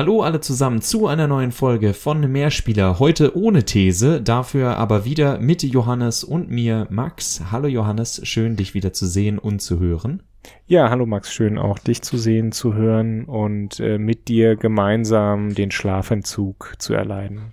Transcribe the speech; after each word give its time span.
Hallo 0.00 0.22
alle 0.22 0.40
zusammen 0.40 0.80
zu 0.80 1.08
einer 1.08 1.28
neuen 1.28 1.52
Folge 1.52 1.92
von 1.92 2.20
Mehrspieler. 2.32 2.98
Heute 3.00 3.36
ohne 3.36 3.66
These, 3.66 4.22
dafür 4.22 4.78
aber 4.78 5.04
wieder 5.04 5.38
mit 5.38 5.62
Johannes 5.62 6.24
und 6.24 6.50
mir, 6.50 6.86
Max. 6.88 7.42
Hallo 7.52 7.68
Johannes, 7.68 8.18
schön 8.26 8.56
dich 8.56 8.72
wieder 8.72 8.94
zu 8.94 9.04
sehen 9.04 9.38
und 9.38 9.60
zu 9.60 9.78
hören. 9.78 10.22
Ja, 10.66 10.88
hallo 10.88 11.04
Max, 11.04 11.30
schön 11.34 11.58
auch 11.58 11.78
dich 11.78 12.00
zu 12.00 12.16
sehen, 12.16 12.50
zu 12.50 12.72
hören 12.72 13.26
und 13.26 13.78
äh, 13.78 13.98
mit 13.98 14.28
dir 14.28 14.56
gemeinsam 14.56 15.54
den 15.54 15.70
Schlafentzug 15.70 16.76
zu 16.78 16.94
erleiden. 16.94 17.52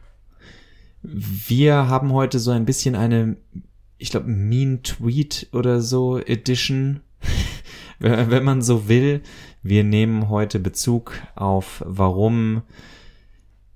Wir 1.02 1.90
haben 1.90 2.14
heute 2.14 2.40
so 2.40 2.52
ein 2.52 2.64
bisschen 2.64 2.96
eine, 2.96 3.36
ich 3.98 4.10
glaube, 4.10 4.30
Mean 4.30 4.84
Tweet 4.84 5.50
oder 5.52 5.82
so 5.82 6.18
Edition, 6.18 7.02
wenn 8.00 8.46
man 8.46 8.62
so 8.62 8.88
will. 8.88 9.22
Wir 9.68 9.84
nehmen 9.84 10.30
heute 10.30 10.60
Bezug 10.60 11.20
auf, 11.36 11.84
warum 11.86 12.62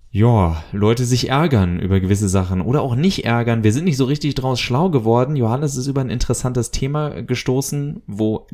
ja, 0.10 0.64
Leute 0.72 1.04
sich 1.04 1.28
ärgern 1.30 1.82
über 1.82 2.00
gewisse 2.00 2.30
Sachen 2.30 2.62
oder 2.62 2.82
auch 2.82 2.96
nicht 2.96 3.26
ärgern. 3.26 3.66
Wir 3.66 3.74
sind 3.74 3.84
nicht 3.84 3.98
so 3.98 4.06
richtig 4.06 4.36
draus 4.36 4.62
schlau 4.62 4.90
geworden. 4.90 5.36
Johannes 5.36 5.76
ist 5.76 5.88
über 5.88 6.00
ein 6.00 6.10
interessantes 6.10 6.72
Thema 6.72 7.22
gestoßen, 7.24 8.04
wo 8.08 8.48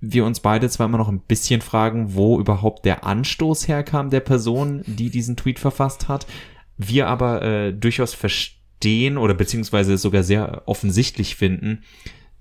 wir 0.00 0.24
uns 0.24 0.38
beide 0.38 0.68
zwar 0.68 0.86
immer 0.86 0.98
noch 0.98 1.08
ein 1.08 1.22
bisschen 1.22 1.60
fragen, 1.60 2.14
wo 2.14 2.38
überhaupt 2.38 2.84
der 2.84 3.04
Anstoß 3.04 3.66
herkam 3.66 4.10
der 4.10 4.20
Person, 4.20 4.84
die 4.86 5.10
diesen 5.10 5.36
Tweet 5.36 5.58
verfasst 5.58 6.06
hat. 6.06 6.24
Wir 6.76 7.08
aber 7.08 7.42
äh, 7.42 7.72
durchaus 7.72 8.14
verstehen 8.14 9.18
oder 9.18 9.34
beziehungsweise 9.34 9.96
sogar 9.96 10.22
sehr 10.22 10.62
offensichtlich 10.66 11.34
finden, 11.34 11.82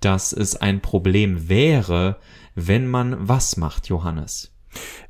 dass 0.03 0.33
es 0.33 0.55
ein 0.55 0.81
Problem 0.81 1.49
wäre, 1.49 2.17
wenn 2.55 2.87
man 2.87 3.15
was 3.19 3.57
macht, 3.57 3.87
Johannes? 3.87 4.53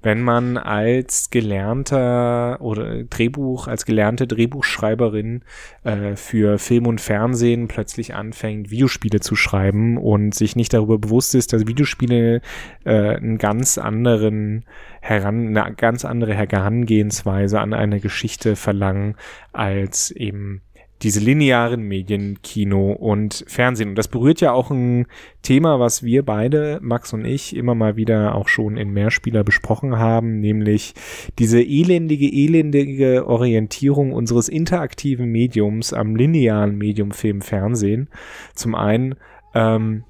Wenn 0.02 0.22
man 0.22 0.58
als 0.58 1.30
gelernter 1.30 2.60
oder 2.60 3.04
Drehbuch, 3.06 3.68
als 3.68 3.86
gelernte 3.86 4.28
Drehbuchschreiberin 4.28 5.44
äh, 5.84 6.18
für 6.18 6.58
Film 6.60 6.88
und 6.88 7.00
Fernsehen 7.00 7.70
plötzlich 7.70 8.14
anfängt, 8.14 8.70
Videospiele 8.70 9.22
zu 9.22 9.36
schreiben 9.36 9.98
und 9.98 10.36
sich 10.36 10.58
nicht 10.58 10.74
darüber 10.74 10.98
bewusst 10.98 11.36
ist, 11.36 11.54
dass 11.54 11.68
Videospiele 11.68 12.42
äh, 12.84 13.16
einen 13.16 13.38
ganz 13.38 13.78
anderen 13.78 14.66
heran, 15.02 15.56
eine 15.58 15.76
ganz 15.76 16.04
andere 16.04 16.34
Herangehensweise 16.34 17.62
an 17.62 17.74
eine 17.74 18.02
Geschichte 18.02 18.58
verlangen 18.58 19.16
als 19.54 20.12
eben 20.12 20.62
diese 21.04 21.20
linearen 21.20 21.84
Medien, 21.84 22.42
Kino 22.42 22.94
und 22.94 23.44
Fernsehen. 23.48 23.90
Und 23.90 23.96
das 23.96 24.08
berührt 24.08 24.40
ja 24.40 24.54
auch 24.54 24.72
ein 24.72 25.06
Thema, 25.42 25.80
was 25.80 26.04
wir 26.04 26.24
beide, 26.24 26.80
Max 26.82 27.12
und 27.12 27.26
ich, 27.26 27.56
immer 27.56 27.76
mal 27.76 27.98
wieder 27.98 28.36
auch 28.36 28.48
schon 28.48 28.78
in 28.78 28.92
Mehrspieler 28.92 29.44
besprochen 29.44 30.00
haben, 30.00 30.40
nämlich 30.40 30.94
diese 31.40 31.62
elendige, 31.62 32.28
elendige 32.28 33.28
Orientierung 33.28 34.14
unseres 34.14 34.48
interaktiven 34.48 35.30
Mediums 35.30 35.92
am 35.92 36.16
linearen 36.16 36.78
Medium 36.78 37.12
Film, 37.12 37.42
Fernsehen. 37.42 38.10
Zum 38.56 38.74
einen, 38.74 39.16
ähm, 39.54 40.06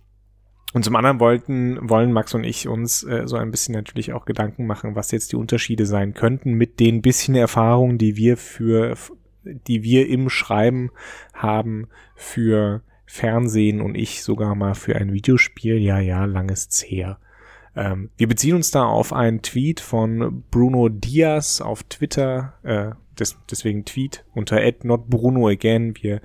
und 0.73 0.83
zum 0.83 0.95
anderen 0.95 1.19
wollten, 1.19 1.77
wollen 1.87 2.11
Max 2.11 2.33
und 2.33 2.43
ich 2.43 2.67
uns 2.67 3.03
äh, 3.03 3.23
so 3.25 3.35
ein 3.35 3.51
bisschen 3.51 3.75
natürlich 3.75 4.13
auch 4.13 4.25
Gedanken 4.25 4.65
machen, 4.65 4.95
was 4.95 5.11
jetzt 5.11 5.31
die 5.31 5.35
Unterschiede 5.35 5.85
sein 5.85 6.13
könnten 6.13 6.53
mit 6.53 6.79
den 6.79 7.01
bisschen 7.01 7.35
Erfahrungen, 7.35 7.99
die 7.99 8.15
wir 8.15 8.37
für 8.37 8.95
die 9.43 9.83
wir 9.83 10.07
im 10.07 10.29
Schreiben 10.29 10.91
haben 11.33 11.87
für 12.15 12.81
Fernsehen 13.05 13.81
und 13.81 13.95
ich 13.95 14.23
sogar 14.23 14.55
mal 14.55 14.75
für 14.75 14.95
ein 14.95 15.13
Videospiel. 15.13 15.77
Ja, 15.77 15.99
ja, 15.99 16.25
langes 16.25 16.83
her. 16.85 17.19
Ähm, 17.75 18.09
wir 18.17 18.27
beziehen 18.27 18.55
uns 18.55 18.71
da 18.71 18.85
auf 18.85 19.13
einen 19.13 19.41
Tweet 19.41 19.79
von 19.79 20.43
Bruno 20.51 20.89
Diaz 20.89 21.61
auf 21.61 21.83
Twitter, 21.83 22.53
äh, 22.63 22.91
des, 23.19 23.37
deswegen 23.49 23.85
Tweet 23.85 24.25
unter 24.33 24.59
@notbrunoagain. 24.83 25.95
Wir 26.01 26.21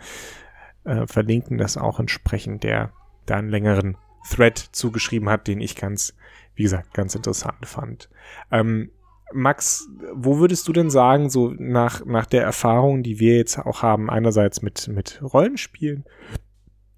äh, 0.85 1.07
verlinken 1.07 1.59
das 1.59 1.77
auch 1.77 2.01
entsprechend, 2.01 2.65
der 2.65 2.93
da 3.27 3.37
einen 3.37 3.51
längeren 3.51 3.97
Thread 4.29 4.59
zugeschrieben 4.59 5.29
hat, 5.29 5.47
den 5.47 5.61
ich 5.61 5.77
ganz, 5.77 6.15
wie 6.55 6.63
gesagt, 6.63 6.95
ganz 6.95 7.15
interessant 7.15 7.67
fand. 7.67 8.09
Ähm, 8.51 8.91
Max, 9.33 9.89
wo 10.15 10.39
würdest 10.39 10.67
du 10.69 10.73
denn 10.73 10.91
sagen, 10.91 11.31
so 11.31 11.55
nach, 11.59 12.05
nach 12.05 12.27
der 12.27 12.43
Erfahrung, 12.43 13.03
die 13.03 13.19
wir 13.19 13.37
jetzt 13.37 13.59
auch 13.59 13.83
haben, 13.83 14.11
einerseits 14.11 14.63
mit, 14.63 14.89
mit 14.89 15.21
Rollenspielen, 15.23 16.05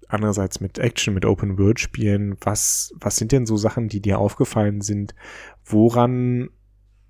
andererseits 0.07 0.59
mit 0.59 0.77
Action, 0.77 1.13
mit 1.13 1.25
Open 1.25 1.57
World 1.57 1.79
Spielen, 1.79 2.37
was, 2.41 2.93
was 2.95 3.15
sind 3.17 3.31
denn 3.31 3.45
so 3.45 3.57
Sachen, 3.57 3.87
die 3.87 4.01
dir 4.01 4.19
aufgefallen 4.19 4.81
sind? 4.81 5.15
Woran 5.65 6.49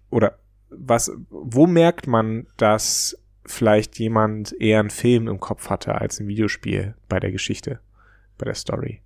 oder 0.10 0.40
was, 0.70 1.12
wo 1.30 1.68
merkt 1.68 2.08
man, 2.08 2.48
dass 2.58 3.18
vielleicht 3.46 4.00
jemand 4.00 4.54
eher 4.60 4.80
einen 4.80 4.90
Film 4.90 5.28
im 5.28 5.40
Kopf 5.40 5.70
hatte 5.70 5.96
als 5.96 6.20
ein 6.20 6.28
Videospiel 6.28 6.96
bei 7.10 7.20
der 7.20 7.32
Geschichte, 7.32 7.80
bei 8.38 8.46
der 8.46 8.56
Story? 8.56 9.02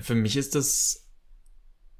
Für 0.00 0.14
mich 0.14 0.36
ist 0.36 0.54
das 0.54 1.03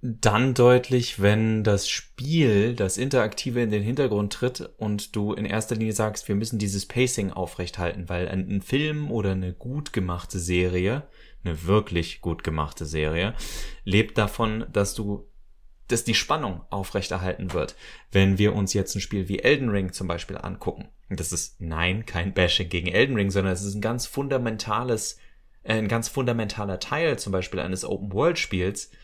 dann 0.07 0.53
deutlich, 0.53 1.23
wenn 1.23 1.65
das 1.65 1.89
Spiel, 1.89 2.75
das 2.75 2.99
Interaktive 2.99 3.63
in 3.63 3.71
den 3.71 3.83
Hintergrund 3.83 4.35
tritt 4.35 4.61
und 4.77 5.17
du 5.17 5.33
in 5.33 5.47
erster 5.47 5.77
Linie 5.77 5.95
sagst, 5.95 6.29
wir 6.29 6.35
müssen 6.35 6.59
dieses 6.59 6.85
Pacing 6.85 7.31
aufrechthalten, 7.31 8.11
weil 8.11 8.29
ein, 8.29 8.61
Film 8.61 9.11
oder 9.11 9.33
eine 9.33 9.55
gut 9.55 9.95
gemachte 9.95 10.39
Serie, 10.39 11.05
eine 11.43 11.65
wirklich 11.65 12.21
gut 12.21 12.45
gemachte 12.45 12.85
Serie, 12.85 13.33
lebt 13.85 14.19
davon, 14.19 14.67
dass 14.71 14.95
du 14.95 15.27
dass 15.89 16.03
die 16.03 16.15
Spannung 16.15 16.63
aufrechterhalten 16.71 17.53
wird. 17.53 17.75
Wenn 18.11 18.39
wir 18.39 18.55
uns 18.55 18.73
jetzt 18.73 18.95
ein 18.95 19.03
Spiel 19.03 19.29
wie 19.29 19.41
Elden 19.41 19.69
Ring 19.69 19.93
zum 19.93 20.07
Beispiel 20.07 20.39
angucken, 20.39 20.89
das 21.11 21.31
ist 21.31 21.61
nein, 21.61 22.07
kein 22.07 22.33
Bashing 22.33 22.71
gegen 22.71 22.89
Elden 22.89 23.17
Ring, 23.17 23.31
sondern 23.31 23.53
es 23.53 23.63
ist 23.63 23.75
ein 23.75 23.83
ganz 23.83 24.07
fundamentales, 24.07 25.19
äh, 25.63 25.75
ein 25.75 25.89
ganz 25.89 26.09
fundamentaler 26.09 26.79
Teil 26.79 27.19
zum 27.19 27.33
Beispiel 27.33 27.61
eines 27.61 27.85
Open 27.85 28.13
World 28.13 28.39
Spiels, 28.39 28.87
äh, 28.87 28.97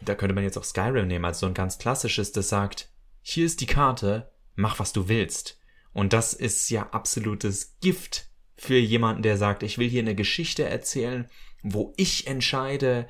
da 0.00 0.14
könnte 0.14 0.34
man 0.34 0.44
jetzt 0.44 0.58
auch 0.58 0.64
Skyrim 0.64 1.06
nehmen 1.06 1.24
als 1.24 1.40
so 1.40 1.46
ein 1.46 1.54
ganz 1.54 1.78
klassisches, 1.78 2.32
das 2.32 2.48
sagt, 2.48 2.90
hier 3.22 3.46
ist 3.46 3.60
die 3.60 3.66
Karte, 3.66 4.30
mach 4.54 4.78
was 4.78 4.92
du 4.92 5.08
willst. 5.08 5.58
Und 5.92 6.12
das 6.12 6.34
ist 6.34 6.70
ja 6.70 6.88
absolutes 6.90 7.78
Gift 7.80 8.28
für 8.56 8.78
jemanden, 8.78 9.22
der 9.22 9.36
sagt, 9.36 9.62
ich 9.62 9.78
will 9.78 9.88
hier 9.88 10.02
eine 10.02 10.14
Geschichte 10.14 10.64
erzählen, 10.64 11.28
wo 11.62 11.92
ich 11.96 12.26
entscheide, 12.26 13.08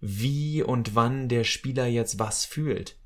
wie 0.00 0.62
und 0.62 0.94
wann 0.94 1.28
der 1.28 1.44
Spieler 1.44 1.86
jetzt 1.86 2.18
was 2.18 2.44
fühlt. 2.44 2.96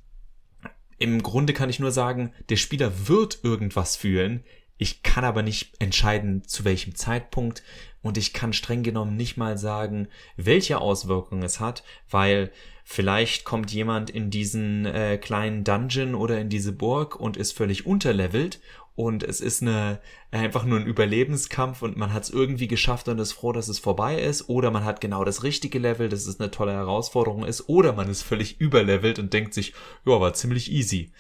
Im 0.99 1.22
Grunde 1.22 1.53
kann 1.53 1.69
ich 1.69 1.78
nur 1.78 1.93
sagen, 1.93 2.32
der 2.49 2.56
Spieler 2.56 3.09
wird 3.09 3.41
irgendwas 3.43 3.97
fühlen, 3.97 4.44
ich 4.78 5.03
kann 5.03 5.25
aber 5.25 5.42
nicht 5.42 5.75
entscheiden, 5.78 6.44
zu 6.44 6.64
welchem 6.64 6.94
Zeitpunkt. 6.94 7.62
Und 8.03 8.19
ich 8.19 8.32
kann 8.32 8.53
streng 8.53 8.82
genommen 8.82 9.16
nicht 9.16 9.37
mal 9.37 9.59
sagen, 9.59 10.09
welche 10.37 10.78
Auswirkungen 10.78 11.42
es 11.42 11.60
hat, 11.60 11.82
weil 12.09 12.53
Vielleicht 12.88 13.44
kommt 13.44 13.72
jemand 13.72 14.10
in 14.10 14.31
diesen 14.31 14.87
äh, 14.87 15.19
kleinen 15.19 15.64
Dungeon 15.64 16.14
oder 16.14 16.38
in 16.38 16.48
diese 16.48 16.70
Burg 16.70 17.16
und 17.16 17.37
ist 17.37 17.50
völlig 17.50 17.84
unterlevelt. 17.84 18.60
Und 18.94 19.25
es 19.25 19.41
ist 19.41 19.60
eine 19.60 19.98
einfach 20.31 20.64
nur 20.64 20.78
ein 20.78 20.87
Überlebenskampf 20.87 21.82
und 21.82 21.97
man 21.97 22.12
hat 22.12 22.22
es 22.22 22.31
irgendwie 22.31 22.69
geschafft 22.69 23.08
und 23.08 23.19
ist 23.19 23.32
froh, 23.32 23.50
dass 23.50 23.66
es 23.66 23.81
vorbei 23.81 24.20
ist. 24.20 24.48
Oder 24.48 24.70
man 24.70 24.84
hat 24.84 25.00
genau 25.00 25.25
das 25.25 25.43
richtige 25.43 25.81
Level, 25.81 26.08
dass 26.08 26.28
es 26.28 26.38
eine 26.38 26.53
tolle 26.53 26.75
Herausforderung 26.75 27.44
ist. 27.44 27.69
Oder 27.69 27.93
man 27.93 28.08
ist 28.08 28.22
völlig 28.22 28.60
überlevelt 28.60 29.19
und 29.19 29.32
denkt 29.32 29.52
sich, 29.52 29.75
ja, 30.05 30.20
war 30.20 30.34
ziemlich 30.34 30.70
easy. 30.70 31.11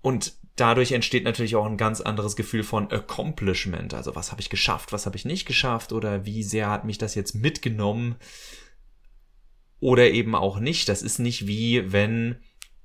Und 0.00 0.34
dadurch 0.56 0.92
entsteht 0.92 1.24
natürlich 1.24 1.56
auch 1.56 1.66
ein 1.66 1.76
ganz 1.76 2.00
anderes 2.00 2.36
Gefühl 2.36 2.62
von 2.62 2.90
Accomplishment, 2.90 3.94
also 3.94 4.14
was 4.14 4.30
habe 4.30 4.40
ich 4.40 4.50
geschafft, 4.50 4.92
was 4.92 5.06
habe 5.06 5.16
ich 5.16 5.24
nicht 5.24 5.46
geschafft 5.46 5.92
oder 5.92 6.24
wie 6.26 6.42
sehr 6.42 6.70
hat 6.70 6.84
mich 6.84 6.98
das 6.98 7.14
jetzt 7.14 7.34
mitgenommen 7.34 8.16
oder 9.80 10.10
eben 10.10 10.34
auch 10.34 10.60
nicht. 10.60 10.88
Das 10.88 11.02
ist 11.02 11.18
nicht 11.18 11.46
wie 11.46 11.92
wenn, 11.92 12.36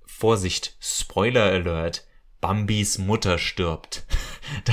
Vorsicht, 0.06 0.75
Spoiler 0.80 1.44
Alert, 1.44 2.08
Bambis 2.42 2.98
Mutter 2.98 3.38
stirbt. 3.38 4.06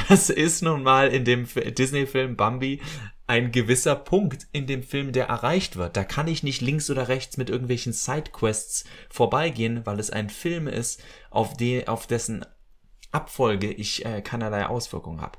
Das 0.09 0.31
ist 0.31 0.63
nun 0.63 0.85
mal 0.85 1.09
in 1.09 1.25
dem 1.25 1.49
Disney-Film 1.53 2.37
Bambi 2.37 2.81
ein 3.27 3.51
gewisser 3.51 3.97
Punkt 3.97 4.47
in 4.53 4.69
dem 4.69 4.85
Film, 4.85 5.11
der 5.11 5.27
erreicht 5.27 5.75
wird. 5.75 5.97
Da 5.97 6.05
kann 6.05 6.29
ich 6.29 6.45
nicht 6.45 6.61
links 6.61 6.91
oder 6.91 7.09
rechts 7.09 7.39
mit 7.39 7.51
irgendwelchen 7.51 7.93
Sidequests 7.93 8.85
vorbeigehen, 9.09 9.85
weil 9.85 9.99
es 9.99 10.11
ein 10.11 10.31
Film 10.31 10.69
ist, 10.69 11.03
auf, 11.31 11.57
de 11.57 11.89
auf 11.89 12.07
dessen 12.07 12.47
Abfolge 13.15 13.71
ich 13.71 14.05
äh, 14.05 14.23
keinerlei 14.23 14.67
Auswirkungen 14.67 15.21
habe. 15.21 15.39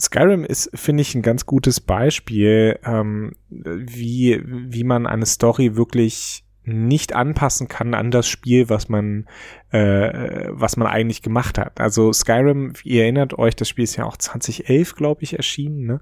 Skyrim 0.00 0.44
ist, 0.44 0.70
finde 0.74 1.02
ich, 1.02 1.14
ein 1.14 1.22
ganz 1.22 1.44
gutes 1.44 1.80
Beispiel, 1.80 2.78
ähm, 2.84 3.32
wie, 3.48 4.40
wie 4.44 4.84
man 4.84 5.06
eine 5.06 5.26
Story 5.26 5.74
wirklich 5.74 6.44
nicht 6.62 7.14
anpassen 7.14 7.66
kann 7.66 7.94
an 7.94 8.10
das 8.10 8.28
Spiel, 8.28 8.68
was 8.68 8.88
man, 8.88 9.26
äh, 9.70 10.48
was 10.50 10.76
man 10.76 10.86
eigentlich 10.86 11.22
gemacht 11.22 11.58
hat. 11.58 11.80
Also 11.80 12.12
Skyrim, 12.12 12.74
ihr 12.84 13.02
erinnert 13.02 13.36
euch, 13.38 13.56
das 13.56 13.68
Spiel 13.68 13.84
ist 13.84 13.96
ja 13.96 14.04
auch 14.04 14.16
2011, 14.16 14.94
glaube 14.94 15.22
ich, 15.22 15.36
erschienen. 15.36 15.86
Ne? 15.86 16.00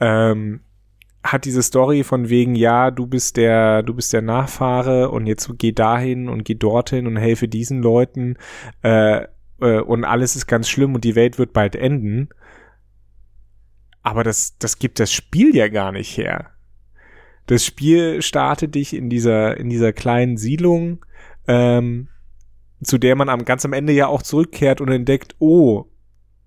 Ähm, 0.00 0.60
hat 1.22 1.44
diese 1.44 1.62
Story 1.62 2.02
von 2.02 2.28
wegen, 2.28 2.54
ja, 2.54 2.90
du 2.90 3.06
bist 3.06 3.36
der, 3.36 3.82
du 3.82 3.94
bist 3.94 4.12
der 4.12 4.22
Nachfahre 4.22 5.10
und 5.10 5.26
jetzt 5.26 5.48
geh 5.58 5.72
dahin 5.72 6.28
und 6.28 6.44
geh 6.44 6.54
dorthin 6.54 7.06
und 7.06 7.16
helfe 7.16 7.48
diesen 7.48 7.80
Leuten 7.80 8.36
äh, 8.82 9.26
äh, 9.60 9.80
und 9.80 10.04
alles 10.04 10.36
ist 10.36 10.46
ganz 10.46 10.68
schlimm 10.68 10.94
und 10.94 11.04
die 11.04 11.14
Welt 11.14 11.38
wird 11.38 11.52
bald 11.52 11.76
enden. 11.76 12.28
Aber 14.02 14.24
das, 14.24 14.58
das 14.58 14.78
gibt 14.78 14.98
das 14.98 15.12
Spiel 15.12 15.54
ja 15.54 15.68
gar 15.68 15.92
nicht 15.92 16.16
her. 16.16 16.50
Das 17.46 17.64
Spiel 17.64 18.20
startet 18.20 18.74
dich 18.74 18.94
in 18.94 19.08
dieser, 19.08 19.56
in 19.56 19.68
dieser 19.70 19.92
kleinen 19.92 20.36
Siedlung, 20.36 21.04
ähm, 21.46 22.08
zu 22.82 22.98
der 22.98 23.14
man 23.14 23.28
am 23.28 23.44
ganz 23.44 23.64
am 23.64 23.72
Ende 23.72 23.92
ja 23.92 24.08
auch 24.08 24.22
zurückkehrt 24.22 24.80
und 24.80 24.88
entdeckt, 24.88 25.36
oh, 25.38 25.86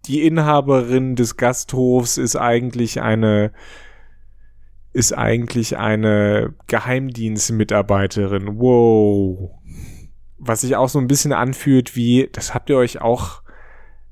die 0.06 0.25
Inhaberin 0.25 1.16
des 1.16 1.38
Gasthofs 1.38 2.18
ist 2.18 2.36
eigentlich 2.36 3.01
eine 3.01 3.51
ist 4.96 5.12
eigentlich 5.12 5.78
eine 5.78 6.54
Geheimdienstmitarbeiterin. 6.68 8.58
Wow. 8.60 9.52
Was 10.38 10.62
sich 10.62 10.78
auch 10.78 10.88
so 10.88 11.00
ein 11.00 11.08
bisschen 11.08 11.34
anfühlt 11.34 11.98
wie, 11.98 12.30
das 12.32 12.54
habt 12.54 12.70
ihr 12.70 12.78
euch 12.78 13.02
auch, 13.02 13.42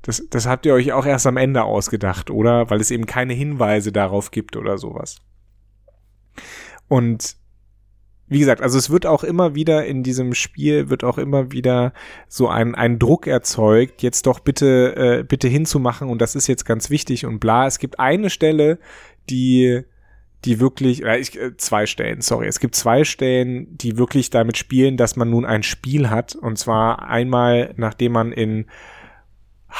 das, 0.02 0.28
das 0.28 0.46
habt 0.46 0.66
ihr 0.66 0.74
euch 0.74 0.92
auch 0.92 1.06
erst 1.06 1.26
am 1.26 1.38
Ende 1.38 1.64
ausgedacht, 1.64 2.30
oder? 2.30 2.68
Weil 2.68 2.82
es 2.82 2.90
eben 2.90 3.06
keine 3.06 3.32
Hinweise 3.32 3.92
darauf 3.92 4.30
gibt 4.30 4.56
oder 4.58 4.76
sowas. 4.76 5.22
Und 6.86 7.36
wie 8.26 8.40
gesagt, 8.40 8.60
also 8.60 8.76
es 8.76 8.90
wird 8.90 9.06
auch 9.06 9.24
immer 9.24 9.54
wieder 9.54 9.86
in 9.86 10.02
diesem 10.02 10.34
Spiel 10.34 10.90
wird 10.90 11.02
auch 11.02 11.16
immer 11.16 11.50
wieder 11.50 11.94
so 12.28 12.48
ein, 12.48 12.74
ein 12.74 12.98
Druck 12.98 13.26
erzeugt, 13.26 14.02
jetzt 14.02 14.26
doch 14.26 14.40
bitte, 14.40 14.96
äh, 14.96 15.22
bitte 15.22 15.48
hinzumachen 15.48 16.10
und 16.10 16.20
das 16.20 16.34
ist 16.34 16.46
jetzt 16.46 16.66
ganz 16.66 16.90
wichtig 16.90 17.24
und 17.24 17.38
bla. 17.38 17.66
Es 17.66 17.78
gibt 17.78 17.98
eine 18.00 18.28
Stelle, 18.28 18.78
die 19.30 19.84
die 20.44 20.60
wirklich, 20.60 21.04
äh, 21.04 21.18
ich, 21.18 21.38
äh, 21.40 21.56
zwei 21.56 21.86
Stellen, 21.86 22.20
sorry, 22.20 22.46
es 22.46 22.60
gibt 22.60 22.74
zwei 22.74 23.04
Stellen, 23.04 23.76
die 23.76 23.96
wirklich 23.96 24.30
damit 24.30 24.56
spielen, 24.56 24.96
dass 24.96 25.16
man 25.16 25.30
nun 25.30 25.44
ein 25.44 25.62
Spiel 25.62 26.10
hat. 26.10 26.34
Und 26.34 26.58
zwar 26.58 27.08
einmal, 27.08 27.74
nachdem 27.76 28.12
man 28.12 28.32
in 28.32 28.66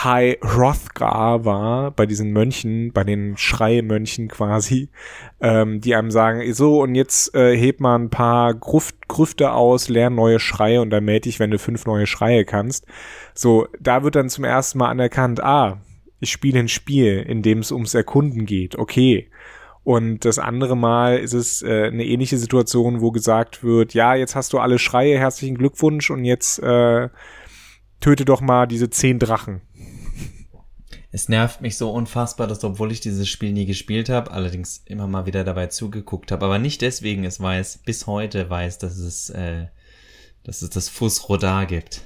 High 0.02 0.38
Hrothgar 0.42 1.44
war, 1.44 1.92
bei 1.92 2.04
diesen 2.06 2.32
Mönchen, 2.32 2.92
bei 2.92 3.04
den 3.04 3.36
Schreimönchen 3.36 4.26
quasi, 4.28 4.88
ähm, 5.40 5.80
die 5.80 5.94
einem 5.94 6.10
sagen, 6.10 6.52
so 6.52 6.82
und 6.82 6.96
jetzt 6.96 7.34
äh, 7.34 7.56
heb 7.56 7.78
mal 7.78 7.96
ein 7.96 8.10
paar 8.10 8.54
Gruft, 8.54 9.06
Grüfte 9.06 9.52
aus, 9.52 9.88
lern 9.88 10.16
neue 10.16 10.40
Schreie 10.40 10.80
und 10.80 10.90
dann 10.90 11.04
melde 11.04 11.28
dich, 11.28 11.38
wenn 11.38 11.52
du 11.52 11.58
fünf 11.58 11.86
neue 11.86 12.06
Schreie 12.06 12.44
kannst. 12.44 12.86
So, 13.34 13.68
da 13.78 14.02
wird 14.02 14.16
dann 14.16 14.28
zum 14.28 14.44
ersten 14.44 14.78
Mal 14.78 14.88
anerkannt, 14.88 15.40
ah, 15.40 15.80
ich 16.18 16.32
spiele 16.32 16.58
ein 16.58 16.68
Spiel, 16.68 17.20
in 17.20 17.42
dem 17.42 17.58
es 17.58 17.70
ums 17.70 17.94
Erkunden 17.94 18.46
geht. 18.46 18.76
Okay. 18.76 19.28
Und 19.84 20.24
das 20.24 20.38
andere 20.38 20.76
Mal 20.76 21.18
ist 21.18 21.34
es 21.34 21.62
äh, 21.62 21.88
eine 21.88 22.06
ähnliche 22.06 22.38
Situation, 22.38 23.02
wo 23.02 23.12
gesagt 23.12 23.62
wird, 23.62 23.92
ja, 23.92 24.14
jetzt 24.14 24.34
hast 24.34 24.54
du 24.54 24.58
alle 24.58 24.78
Schreie, 24.78 25.18
herzlichen 25.18 25.58
Glückwunsch 25.58 26.10
und 26.10 26.24
jetzt 26.24 26.58
äh, 26.60 27.10
töte 28.00 28.24
doch 28.24 28.40
mal 28.40 28.66
diese 28.66 28.88
zehn 28.88 29.18
Drachen. 29.18 29.60
Es 31.12 31.28
nervt 31.28 31.60
mich 31.60 31.76
so 31.76 31.92
unfassbar, 31.92 32.46
dass 32.46 32.64
obwohl 32.64 32.90
ich 32.90 33.00
dieses 33.00 33.28
Spiel 33.28 33.52
nie 33.52 33.66
gespielt 33.66 34.08
habe, 34.08 34.30
allerdings 34.30 34.82
immer 34.86 35.06
mal 35.06 35.26
wieder 35.26 35.44
dabei 35.44 35.66
zugeguckt 35.66 36.32
habe, 36.32 36.46
aber 36.46 36.58
nicht 36.58 36.80
deswegen 36.80 37.24
es 37.24 37.38
weiß, 37.38 37.82
bis 37.84 38.06
heute 38.06 38.48
weiß, 38.48 38.78
dass 38.78 38.96
es, 38.96 39.30
äh, 39.30 39.66
dass 40.44 40.62
es 40.62 40.70
das 40.70 40.88
Fuss 40.88 41.28
Rodar 41.28 41.66
gibt. 41.66 42.00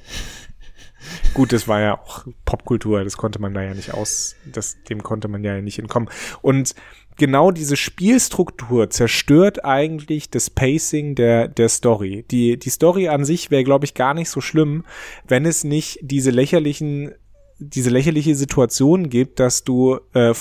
Gut, 1.33 1.53
das 1.53 1.69
war 1.69 1.81
ja 1.81 1.99
auch 1.99 2.27
Popkultur, 2.45 3.05
das 3.05 3.17
konnte 3.17 3.41
man 3.41 3.55
da 3.55 3.63
ja 3.63 3.73
nicht 3.73 3.95
aus, 3.95 4.35
das, 4.45 4.83
dem 4.91 5.03
konnte 5.03 5.29
man 5.29 5.45
ja 5.45 5.61
nicht 5.63 5.79
entkommen. 5.79 6.11
Und 6.43 6.75
genau 7.19 7.51
diese 7.51 7.77
Spielstruktur 7.77 8.91
zerstört 8.91 9.65
eigentlich 9.65 10.31
das 10.31 10.49
Pacing 10.51 11.15
der, 11.15 11.49
der 11.49 11.69
Story. 11.69 12.25
Die, 12.31 12.59
die 12.59 12.71
Story 12.71 13.09
an 13.09 13.25
sich 13.25 13.51
wäre, 13.51 13.65
glaube 13.65 13.85
ich, 13.85 13.95
gar 13.95 14.15
nicht 14.15 14.31
so 14.31 14.41
schlimm, 14.41 14.85
wenn 15.27 15.45
es 15.45 15.65
nicht 15.65 15.99
diese 16.03 16.31
lächerlichen 16.31 17.13
diese 17.61 17.91
lächerliche 17.91 18.37
Situation 18.37 19.11
gibt, 19.11 19.41
dass 19.41 19.65
du 19.65 19.99
äh, 20.15 20.33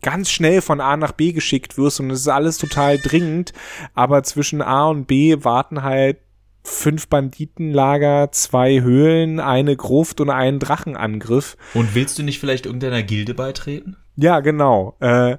ganz 0.00 0.30
schnell 0.30 0.62
von 0.62 0.80
A 0.80 0.96
nach 0.96 1.12
B 1.12 1.32
geschickt 1.32 1.76
wirst 1.76 2.00
und 2.00 2.10
es 2.10 2.20
ist 2.20 2.28
alles 2.28 2.56
total 2.56 2.98
dringend, 2.98 3.52
aber 3.92 4.22
zwischen 4.22 4.62
A 4.62 4.88
und 4.88 5.06
B 5.06 5.36
warten 5.44 5.82
halt 5.82 6.16
fünf 6.64 7.08
Banditenlager, 7.08 8.30
zwei 8.32 8.80
Höhlen, 8.80 9.38
eine 9.38 9.76
Gruft 9.76 10.20
und 10.22 10.30
einen 10.30 10.60
Drachenangriff. 10.60 11.58
Und 11.74 11.94
willst 11.94 12.18
du 12.18 12.22
nicht 12.22 12.40
vielleicht 12.40 12.66
irgendeiner 12.66 13.02
Gilde 13.02 13.34
beitreten? 13.34 13.96
Ja, 14.16 14.40
genau. 14.40 14.96
Äh, 15.00 15.36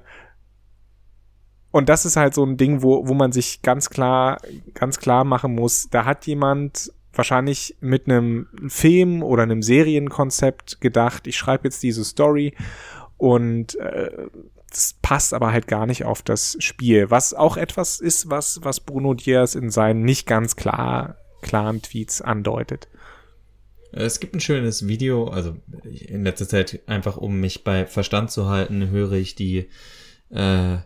und 1.74 1.88
das 1.88 2.04
ist 2.04 2.14
halt 2.14 2.34
so 2.34 2.44
ein 2.46 2.56
Ding, 2.56 2.82
wo, 2.82 3.08
wo 3.08 3.14
man 3.14 3.32
sich 3.32 3.60
ganz 3.62 3.90
klar, 3.90 4.40
ganz 4.74 5.00
klar 5.00 5.24
machen 5.24 5.56
muss, 5.56 5.88
da 5.90 6.04
hat 6.04 6.24
jemand 6.24 6.92
wahrscheinlich 7.12 7.76
mit 7.80 8.06
einem 8.08 8.46
Film 8.68 9.24
oder 9.24 9.42
einem 9.42 9.60
Serienkonzept 9.60 10.80
gedacht, 10.80 11.26
ich 11.26 11.36
schreibe 11.36 11.64
jetzt 11.64 11.82
diese 11.82 12.04
Story 12.04 12.54
und 13.16 13.74
äh, 13.80 14.28
das 14.70 14.94
passt 15.02 15.34
aber 15.34 15.50
halt 15.50 15.66
gar 15.66 15.86
nicht 15.86 16.04
auf 16.04 16.22
das 16.22 16.56
Spiel. 16.60 17.10
Was 17.10 17.34
auch 17.34 17.56
etwas 17.56 17.98
ist, 17.98 18.30
was, 18.30 18.60
was 18.62 18.78
Bruno 18.78 19.14
Diaz 19.14 19.56
in 19.56 19.70
seinen 19.70 20.04
nicht 20.04 20.28
ganz 20.28 20.54
klar, 20.54 21.16
klaren 21.42 21.82
Tweets 21.82 22.22
andeutet. 22.22 22.86
Es 23.90 24.20
gibt 24.20 24.36
ein 24.36 24.40
schönes 24.40 24.86
Video, 24.86 25.26
also 25.26 25.56
in 25.82 26.22
letzter 26.22 26.46
Zeit 26.46 26.82
einfach 26.86 27.16
um 27.16 27.40
mich 27.40 27.64
bei 27.64 27.84
Verstand 27.84 28.30
zu 28.30 28.48
halten, 28.48 28.90
höre 28.90 29.14
ich 29.14 29.34
die 29.34 29.70
äh, 30.30 30.76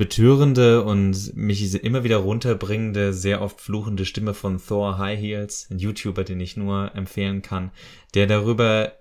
betörende 0.00 0.82
und 0.82 1.36
mich 1.36 1.74
immer 1.74 2.04
wieder 2.04 2.16
runterbringende, 2.16 3.12
sehr 3.12 3.42
oft 3.42 3.60
fluchende 3.60 4.06
Stimme 4.06 4.32
von 4.32 4.56
Thor 4.56 4.96
High 4.96 5.20
Heels, 5.20 5.68
ein 5.70 5.78
YouTuber, 5.78 6.24
den 6.24 6.40
ich 6.40 6.56
nur 6.56 6.94
empfehlen 6.94 7.42
kann, 7.42 7.70
der 8.14 8.26
darüber, 8.26 8.94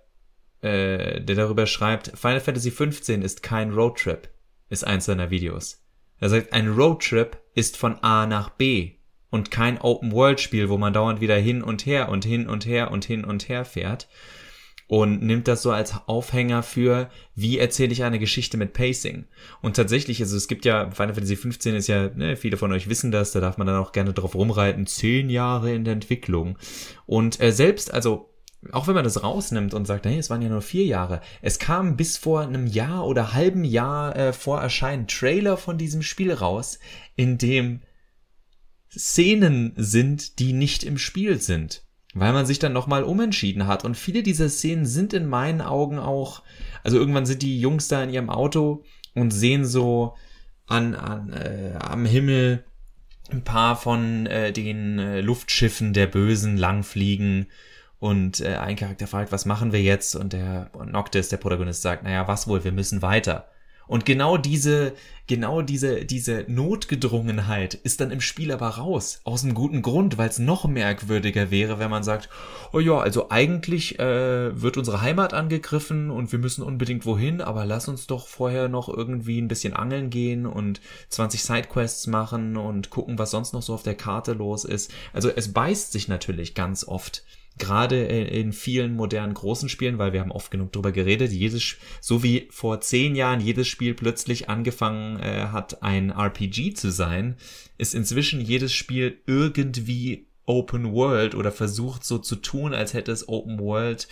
äh, 0.59 1.21
der 1.21 1.37
darüber 1.37 1.67
schreibt, 1.67 2.11
Final 2.17 2.41
Fantasy 2.41 2.71
XV 2.71 3.07
ist 3.23 3.43
kein 3.43 3.71
Roadtrip, 3.71 4.27
ist 4.67 4.85
eins 4.85 5.05
seiner 5.05 5.29
Videos. 5.29 5.81
Er 6.19 6.27
sagt, 6.27 6.51
ein 6.51 6.67
Roadtrip 6.67 7.37
ist 7.55 7.77
von 7.77 8.03
A 8.03 8.25
nach 8.25 8.49
B 8.49 8.95
und 9.29 9.51
kein 9.51 9.79
Open-World-Spiel, 9.79 10.67
wo 10.67 10.77
man 10.77 10.91
dauernd 10.91 11.21
wieder 11.21 11.37
hin 11.37 11.63
und 11.63 11.85
her 11.85 12.09
und 12.09 12.25
hin 12.25 12.45
und 12.45 12.65
her 12.65 12.91
und 12.91 13.05
hin 13.05 13.23
und 13.23 13.47
her 13.47 13.63
fährt 13.63 14.09
und 14.89 15.21
nimmt 15.21 15.47
das 15.47 15.61
so 15.61 15.71
als 15.71 15.93
Aufhänger 16.07 16.63
für, 16.63 17.11
wie 17.35 17.59
erzähle 17.59 17.91
ich 17.91 18.03
eine 18.03 18.17
Geschichte 18.17 18.57
mit 18.57 18.73
Pacing. 18.73 19.25
Und 19.61 19.75
tatsächlich, 19.75 20.19
also 20.19 20.35
es 20.35 20.47
gibt 20.47 20.65
ja, 20.65 20.89
Final 20.89 21.13
Fantasy 21.13 21.35
15 21.35 21.75
ist 21.75 21.87
ja, 21.87 22.09
ne, 22.09 22.35
viele 22.35 22.57
von 22.57 22.71
euch 22.71 22.89
wissen 22.89 23.11
das, 23.11 23.31
da 23.31 23.39
darf 23.39 23.59
man 23.59 23.67
dann 23.67 23.75
auch 23.75 23.91
gerne 23.91 24.13
drauf 24.13 24.33
rumreiten, 24.33 24.87
zehn 24.87 25.29
Jahre 25.29 25.75
in 25.75 25.83
der 25.83 25.93
Entwicklung. 25.93 26.57
Und 27.05 27.39
äh, 27.39 27.51
selbst, 27.51 27.93
also 27.93 28.33
auch 28.71 28.87
wenn 28.87 28.95
man 28.95 29.03
das 29.03 29.21
rausnimmt 29.21 29.75
und 29.75 29.85
sagt, 29.85 30.07
hey, 30.07 30.17
es 30.17 30.31
waren 30.31 30.41
ja 30.41 30.49
nur 30.49 30.63
vier 30.63 30.85
Jahre, 30.85 31.21
es 31.43 31.59
kam 31.59 31.95
bis 31.95 32.17
vor 32.17 32.41
einem 32.41 32.65
Jahr 32.65 33.05
oder 33.05 33.35
halben 33.35 33.65
Jahr 33.65 34.15
äh, 34.15 34.33
vor 34.33 34.59
Erscheinen 34.59 35.05
Trailer 35.05 35.57
von 35.57 35.77
diesem 35.77 36.01
Spiel 36.01 36.33
raus, 36.33 36.79
in 37.15 37.37
dem 37.37 37.81
Szenen 38.91 39.73
sind, 39.75 40.39
die 40.39 40.53
nicht 40.53 40.83
im 40.83 40.97
Spiel 40.97 41.39
sind 41.39 41.83
weil 42.13 42.33
man 42.33 42.45
sich 42.45 42.59
dann 42.59 42.73
nochmal 42.73 43.03
umentschieden 43.03 43.67
hat. 43.67 43.85
Und 43.85 43.95
viele 43.95 44.23
dieser 44.23 44.49
Szenen 44.49 44.85
sind 44.85 45.13
in 45.13 45.27
meinen 45.27 45.61
Augen 45.61 45.99
auch, 45.99 46.41
also 46.83 46.97
irgendwann 46.97 47.25
sind 47.25 47.41
die 47.41 47.59
Jungs 47.59 47.87
da 47.87 48.03
in 48.03 48.09
ihrem 48.09 48.29
Auto 48.29 48.83
und 49.15 49.31
sehen 49.31 49.65
so 49.65 50.15
an, 50.67 50.95
an 50.95 51.33
äh, 51.33 51.73
am 51.79 52.05
Himmel 52.05 52.63
ein 53.31 53.43
paar 53.43 53.75
von 53.75 54.25
äh, 54.25 54.51
den 54.51 54.99
äh, 54.99 55.21
Luftschiffen 55.21 55.93
der 55.93 56.07
Bösen 56.07 56.57
langfliegen 56.57 57.47
und 57.99 58.39
äh, 58.39 58.55
ein 58.55 58.75
Charakter 58.75 59.07
fragt, 59.07 59.31
was 59.31 59.45
machen 59.45 59.71
wir 59.71 59.81
jetzt? 59.81 60.15
Und 60.15 60.33
der 60.33 60.71
Noctis, 60.85 61.29
der 61.29 61.37
Protagonist, 61.37 61.81
sagt, 61.81 62.03
naja, 62.03 62.27
was 62.27 62.47
wohl, 62.47 62.63
wir 62.63 62.71
müssen 62.71 63.01
weiter. 63.01 63.49
Und 63.89 64.05
genau 64.05 64.37
diese, 64.37 64.93
genau 65.25 65.63
diese, 65.63 66.05
diese 66.05 66.45
Notgedrungenheit 66.47 67.73
ist 67.73 67.99
dann 67.99 68.11
im 68.11 68.21
Spiel 68.21 68.51
aber 68.51 68.67
raus. 68.67 69.21
Aus 69.23 69.43
einem 69.43 69.55
guten 69.55 69.81
Grund, 69.81 70.19
weil 70.19 70.29
es 70.29 70.37
noch 70.37 70.65
merkwürdiger 70.65 71.49
wäre, 71.49 71.79
wenn 71.79 71.89
man 71.89 72.03
sagt, 72.03 72.29
oh 72.71 72.79
ja, 72.79 72.99
also 72.99 73.31
eigentlich 73.31 73.97
äh, 73.97 74.61
wird 74.61 74.77
unsere 74.77 75.01
Heimat 75.01 75.33
angegriffen 75.33 76.11
und 76.11 76.31
wir 76.31 76.37
müssen 76.37 76.61
unbedingt 76.61 77.07
wohin, 77.07 77.41
aber 77.41 77.65
lass 77.65 77.87
uns 77.87 78.05
doch 78.05 78.27
vorher 78.27 78.69
noch 78.69 78.89
irgendwie 78.89 79.41
ein 79.41 79.47
bisschen 79.47 79.73
angeln 79.73 80.11
gehen 80.11 80.45
und 80.45 80.81
20 81.09 81.41
Sidequests 81.41 82.05
machen 82.05 82.57
und 82.57 82.91
gucken, 82.91 83.17
was 83.17 83.31
sonst 83.31 83.53
noch 83.53 83.63
so 83.63 83.73
auf 83.73 83.81
der 83.81 83.95
Karte 83.95 84.33
los 84.33 84.65
ist. 84.65 84.91
Also 85.13 85.31
es 85.35 85.51
beißt 85.51 85.91
sich 85.91 86.07
natürlich 86.07 86.53
ganz 86.53 86.87
oft 86.87 87.23
gerade 87.59 88.03
in 88.05 88.53
vielen 88.53 88.95
modernen 88.95 89.33
großen 89.33 89.69
Spielen, 89.69 89.97
weil 89.97 90.13
wir 90.13 90.21
haben 90.21 90.31
oft 90.31 90.51
genug 90.51 90.71
drüber 90.71 90.91
geredet, 90.91 91.31
jedes, 91.31 91.75
so 92.01 92.23
wie 92.23 92.47
vor 92.51 92.81
zehn 92.81 93.15
Jahren 93.15 93.41
jedes 93.41 93.67
Spiel 93.67 93.93
plötzlich 93.93 94.49
angefangen 94.49 95.19
äh, 95.19 95.47
hat, 95.51 95.83
ein 95.83 96.09
RPG 96.09 96.73
zu 96.73 96.91
sein, 96.91 97.35
ist 97.77 97.93
inzwischen 97.93 98.41
jedes 98.41 98.73
Spiel 98.73 99.21
irgendwie 99.27 100.27
Open 100.45 100.93
World 100.93 101.35
oder 101.35 101.51
versucht 101.51 102.03
so 102.03 102.17
zu 102.17 102.35
tun, 102.35 102.73
als 102.73 102.93
hätte 102.93 103.11
es 103.11 103.27
Open 103.29 103.59
World 103.59 104.07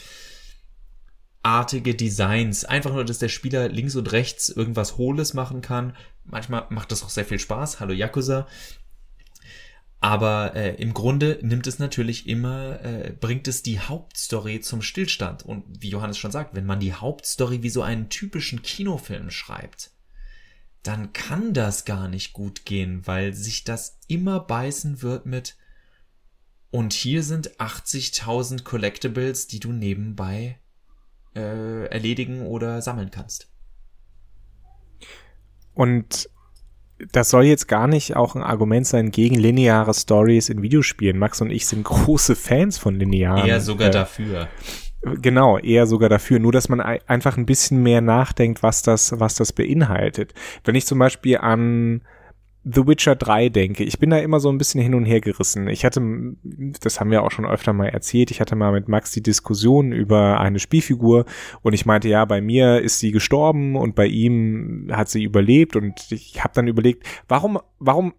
artige 1.41 1.95
Designs. 1.95 2.65
Einfach 2.65 2.93
nur, 2.93 3.05
dass 3.05 3.19
der 3.19 3.29
Spieler 3.29 3.69
links 3.69 3.95
und 3.95 4.11
rechts 4.11 4.49
irgendwas 4.49 4.97
Hohles 4.97 5.33
machen 5.33 5.61
kann. 5.61 5.95
Manchmal 6.25 6.67
macht 6.69 6.91
das 6.91 7.03
auch 7.03 7.09
sehr 7.09 7.25
viel 7.25 7.39
Spaß. 7.39 7.79
Hallo 7.79 7.93
Yakuza. 7.93 8.47
Aber 9.99 10.55
äh, 10.55 10.75
im 10.75 10.93
Grunde 10.93 11.39
nimmt 11.41 11.65
es 11.65 11.79
natürlich 11.79 12.27
immer, 12.27 12.83
äh, 12.83 13.13
bringt 13.19 13.47
es 13.47 13.63
die 13.63 13.79
Hauptstory 13.79 14.61
zum 14.61 14.81
Stillstand. 14.81 15.43
Und 15.43 15.65
wie 15.81 15.89
Johannes 15.89 16.17
schon 16.17 16.31
sagt, 16.31 16.55
wenn 16.55 16.65
man 16.65 16.79
die 16.79 16.93
Hauptstory 16.93 17.63
wie 17.63 17.69
so 17.69 17.81
einen 17.81 18.09
typischen 18.09 18.61
Kinofilm 18.61 19.31
schreibt, 19.31 19.91
dann 20.83 21.13
kann 21.13 21.53
das 21.53 21.83
gar 21.83 22.07
nicht 22.07 22.33
gut 22.33 22.63
gehen, 22.63 23.05
weil 23.05 23.33
sich 23.33 23.63
das 23.63 23.99
immer 24.07 24.39
beißen 24.39 25.01
wird 25.01 25.25
mit 25.25 25.57
und 26.69 26.93
hier 26.93 27.23
sind 27.23 27.59
80.000 27.59 28.63
Collectibles, 28.63 29.47
die 29.47 29.59
du 29.59 29.71
nebenbei 29.71 30.59
äh, 31.35 31.85
erledigen 31.87 32.45
oder 32.45 32.81
sammeln 32.81 33.09
kannst. 33.09 33.49
Und 35.73 36.29
das 37.11 37.29
soll 37.29 37.45
jetzt 37.45 37.67
gar 37.67 37.87
nicht 37.87 38.15
auch 38.15 38.35
ein 38.35 38.43
Argument 38.43 38.87
sein 38.87 39.11
gegen 39.11 39.35
lineare 39.35 39.93
Stories 39.93 40.49
in 40.49 40.61
Videospielen. 40.61 41.17
Max 41.17 41.41
und 41.41 41.51
ich 41.51 41.67
sind 41.67 41.83
große 41.85 42.35
Fans 42.35 42.77
von 42.77 42.95
linearen. 42.95 43.47
Eher 43.47 43.61
sogar 43.61 43.89
äh, 43.89 43.91
dafür. 43.91 44.47
Genau, 45.21 45.57
eher 45.59 45.85
sogar 45.85 46.09
dafür. 46.09 46.39
Nur, 46.39 46.51
dass 46.51 46.69
man 46.69 46.81
einfach 46.81 47.37
ein 47.37 47.45
bisschen 47.45 47.83
mehr 47.83 48.01
nachdenkt, 48.01 48.63
was 48.63 48.81
das, 48.81 49.19
was 49.19 49.35
das 49.35 49.53
beinhaltet. 49.53 50.33
Wenn 50.63 50.75
ich 50.75 50.85
zum 50.85 50.99
Beispiel 50.99 51.37
an 51.37 52.01
The 52.69 52.85
Witcher 52.85 53.15
3 53.15 53.49
denke, 53.49 53.83
ich 53.85 53.97
bin 53.97 54.09
da 54.09 54.17
immer 54.17 54.41
so 54.41 54.49
ein 54.49 54.57
bisschen 54.57 54.81
hin 54.81 54.93
und 54.93 55.05
her 55.05 55.21
gerissen. 55.21 55.69
Ich 55.69 55.85
hatte, 55.85 56.01
das 56.81 56.99
haben 56.99 57.11
wir 57.11 57.23
auch 57.23 57.31
schon 57.31 57.45
öfter 57.45 57.71
mal 57.71 57.87
erzählt, 57.87 58.29
ich 58.29 58.41
hatte 58.41 58.55
mal 58.57 58.73
mit 58.73 58.89
Max 58.89 59.11
die 59.11 59.23
Diskussion 59.23 59.93
über 59.93 60.41
eine 60.41 60.59
Spielfigur 60.59 61.25
und 61.61 61.73
ich 61.73 61.85
meinte, 61.85 62.09
ja, 62.09 62.25
bei 62.25 62.41
mir 62.41 62.81
ist 62.81 62.99
sie 62.99 63.11
gestorben 63.11 63.77
und 63.77 63.95
bei 63.95 64.07
ihm 64.07 64.89
hat 64.91 65.07
sie 65.07 65.23
überlebt 65.23 65.77
und 65.77 66.11
ich 66.11 66.43
habe 66.43 66.53
dann 66.55 66.67
überlegt, 66.67 67.07
warum, 67.29 67.59
warum 67.79 68.13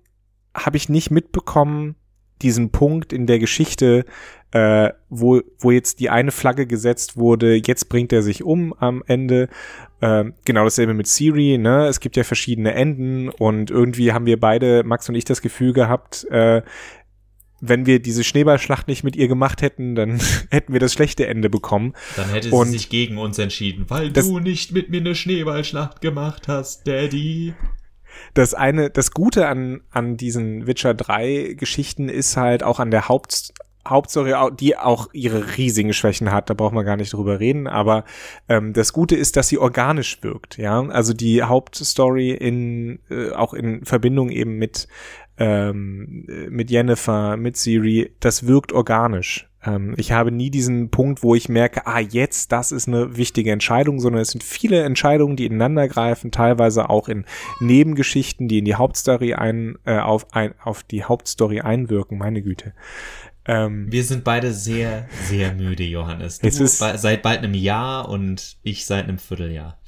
habe 0.55 0.79
ich 0.79 0.89
nicht 0.89 1.11
mitbekommen, 1.11 1.97
diesen 2.41 2.71
Punkt 2.71 3.13
in 3.13 3.27
der 3.27 3.39
Geschichte, 3.39 4.05
äh, 4.53 4.91
wo, 5.09 5.43
wo 5.59 5.71
jetzt 5.71 6.01
die 6.01 6.11
eine 6.11 6.31
Flagge 6.31 6.67
gesetzt 6.67 7.17
wurde, 7.17 7.55
jetzt 7.55 7.89
bringt 7.89 8.13
er 8.13 8.23
sich 8.23 8.45
um 8.45 8.73
am 8.75 9.03
Ende. 9.07 9.49
Äh, 10.01 10.27
genau 10.45 10.65
dasselbe 10.65 10.95
mit 10.95 11.07
Siri, 11.07 11.59
ne? 11.59 11.87
Es 11.87 12.01
gibt 12.01 12.17
ja 12.17 12.25
verschiedene 12.25 12.75
Enden 12.75 13.29
und 13.29 13.71
irgendwie 13.71 14.13
haben 14.13 14.27
wir 14.27 14.39
beide, 14.39 14.85
Max 14.85 15.09
und 15.09 15.15
ich, 15.15 15.25
das 15.25 15.43
Gefühl 15.43 15.73
gehabt, 15.73 16.25
äh, 16.31 16.63
wenn 17.61 17.87
wir 17.87 18.01
diese 18.01 18.23
Schneeballschlacht 18.23 18.87
nicht 18.87 19.03
mit 19.03 19.17
ihr 19.17 19.27
gemacht 19.27 19.63
hätten, 19.63 19.97
dann 19.97 20.21
hätten 20.51 20.73
wir 20.73 20.81
das 20.81 20.93
schlechte 20.93 21.27
Ende 21.27 21.51
bekommen. 21.51 21.95
Dann 22.17 22.31
hätte 22.31 22.51
und 22.51 22.67
sie 22.67 22.73
sich 22.75 22.89
gegen 22.89 23.19
uns 23.19 23.39
entschieden, 23.39 23.87
weil 23.89 24.13
du 24.13 24.39
nicht 24.39 24.73
mit 24.73 24.91
mir 24.91 25.01
eine 25.01 25.15
Schneeballschlacht 25.15 26.01
gemacht 26.01 26.47
hast, 26.47 26.87
Daddy 26.87 27.55
das 28.35 28.55
eine, 28.55 28.91
das 28.91 29.13
Gute 29.13 29.49
an, 29.49 29.81
an 29.91 30.17
diesen 30.17 30.67
Witcher 30.67 30.95
3 30.95 31.55
Geschichten 31.57 32.09
ist 32.09 32.37
halt 32.37 32.63
auch 32.63 32.81
an 32.81 32.91
der 32.91 33.09
Haupt, 33.09 33.53
Hauptstory, 33.89 34.35
die 34.59 34.77
auch 34.77 35.09
ihre 35.13 35.57
riesigen 35.57 35.93
Schwächen 35.93 36.33
hat, 36.33 36.51
da 36.51 36.55
braucht 36.55 36.75
man 36.75 36.85
gar 36.85 36.97
nicht 36.97 37.13
drüber 37.13 37.41
reden, 37.41 37.67
aber 37.67 38.05
ähm, 38.49 38.73
das 38.73 38.93
Gute 38.93 39.17
ist, 39.17 39.37
dass 39.37 39.49
sie 39.49 39.59
organisch 39.59 40.23
wirkt, 40.23 40.59
ja, 40.59 40.81
also 40.89 41.13
die 41.13 41.43
Hauptstory 41.43 42.31
in, 42.31 43.01
äh, 43.11 43.31
auch 43.31 43.55
in 43.55 43.85
Verbindung 43.85 44.31
eben 44.31 44.57
mit 44.57 44.89
ähm, 45.41 46.27
mit 46.51 46.69
Jennifer, 46.71 47.37
mit 47.37 47.57
Siri, 47.57 48.13
das 48.19 48.49
wirkt 48.49 48.73
organisch. 48.73 49.49
Ähm, 49.65 49.95
ich 49.97 50.13
habe 50.13 50.31
nie 50.33 50.51
diesen 50.51 50.91
Punkt, 50.91 51.23
wo 51.23 51.35
ich 51.35 51.49
merke, 51.49 51.87
ah, 51.87 52.01
jetzt, 52.01 52.53
das 52.53 52.73
ist 52.73 52.89
eine 52.89 53.17
wichtige 53.17 53.53
Entscheidung, 53.53 54.01
sondern 54.01 54.23
es 54.23 54.31
sind 54.31 54.43
viele 54.43 54.83
Entscheidungen, 54.83 55.37
die 55.37 55.47
ineinander 55.47 55.89
greifen, 55.89 56.31
teilweise 56.31 56.91
auch 56.91 57.09
in 57.09 57.25
Nebengeschichten, 57.61 58.49
die 58.49 58.59
in 58.59 58.65
die 58.65 58.77
Hauptstory 58.77 59.35
ein, 59.35 59.79
äh, 59.85 59.99
auf, 59.99 60.33
ein, 60.35 60.55
auf 60.63 60.83
die 60.83 61.05
Hauptstory 61.05 61.61
einwirken, 61.61 62.19
meine 62.19 62.43
Güte. 62.43 62.73
Ähm, 63.49 63.91
Wir 63.91 64.05
sind 64.05 64.25
beide 64.25 64.53
sehr, 64.53 65.09
sehr 65.25 65.55
müde, 65.55 65.83
Johannes. 65.83 66.39
Du 66.39 66.47
es 66.47 66.61
ist, 66.61 66.79
seit 66.79 67.23
bald 67.23 67.39
einem 67.39 67.55
Jahr 67.55 68.09
und 68.09 68.59
ich 68.63 68.85
seit 68.85 69.05
einem 69.05 69.19
Vierteljahr. 69.19 69.81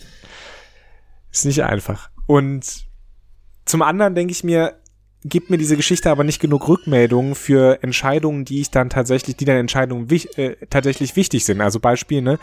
Ist 1.31 1.45
nicht 1.45 1.63
einfach. 1.63 2.11
Und 2.27 2.87
zum 3.67 3.83
anderen 3.83 4.15
denke 4.15 4.33
ich 4.33 4.43
mir, 4.43 4.81
gibt 5.23 5.51
mir 5.51 5.59
diese 5.59 5.77
Geschichte 5.77 6.11
aber 6.11 6.25
nicht 6.25 6.41
genug 6.41 6.67
Rückmeldungen 6.69 7.35
für 7.35 7.83
Entscheidungen, 7.83 8.47
die 8.47 8.63
ich 8.63 8.71
dann 8.71 8.89
tatsächlich, 8.89 9.37
die 9.37 9.45
dann 9.45 9.57
Entscheidungen 9.57 10.09
äh, 10.11 10.57
tatsächlich 10.71 11.15
wichtig 11.15 11.45
sind. 11.45 11.61
Also 11.61 11.79
Beispiel, 11.79 12.23
ne? 12.23 12.39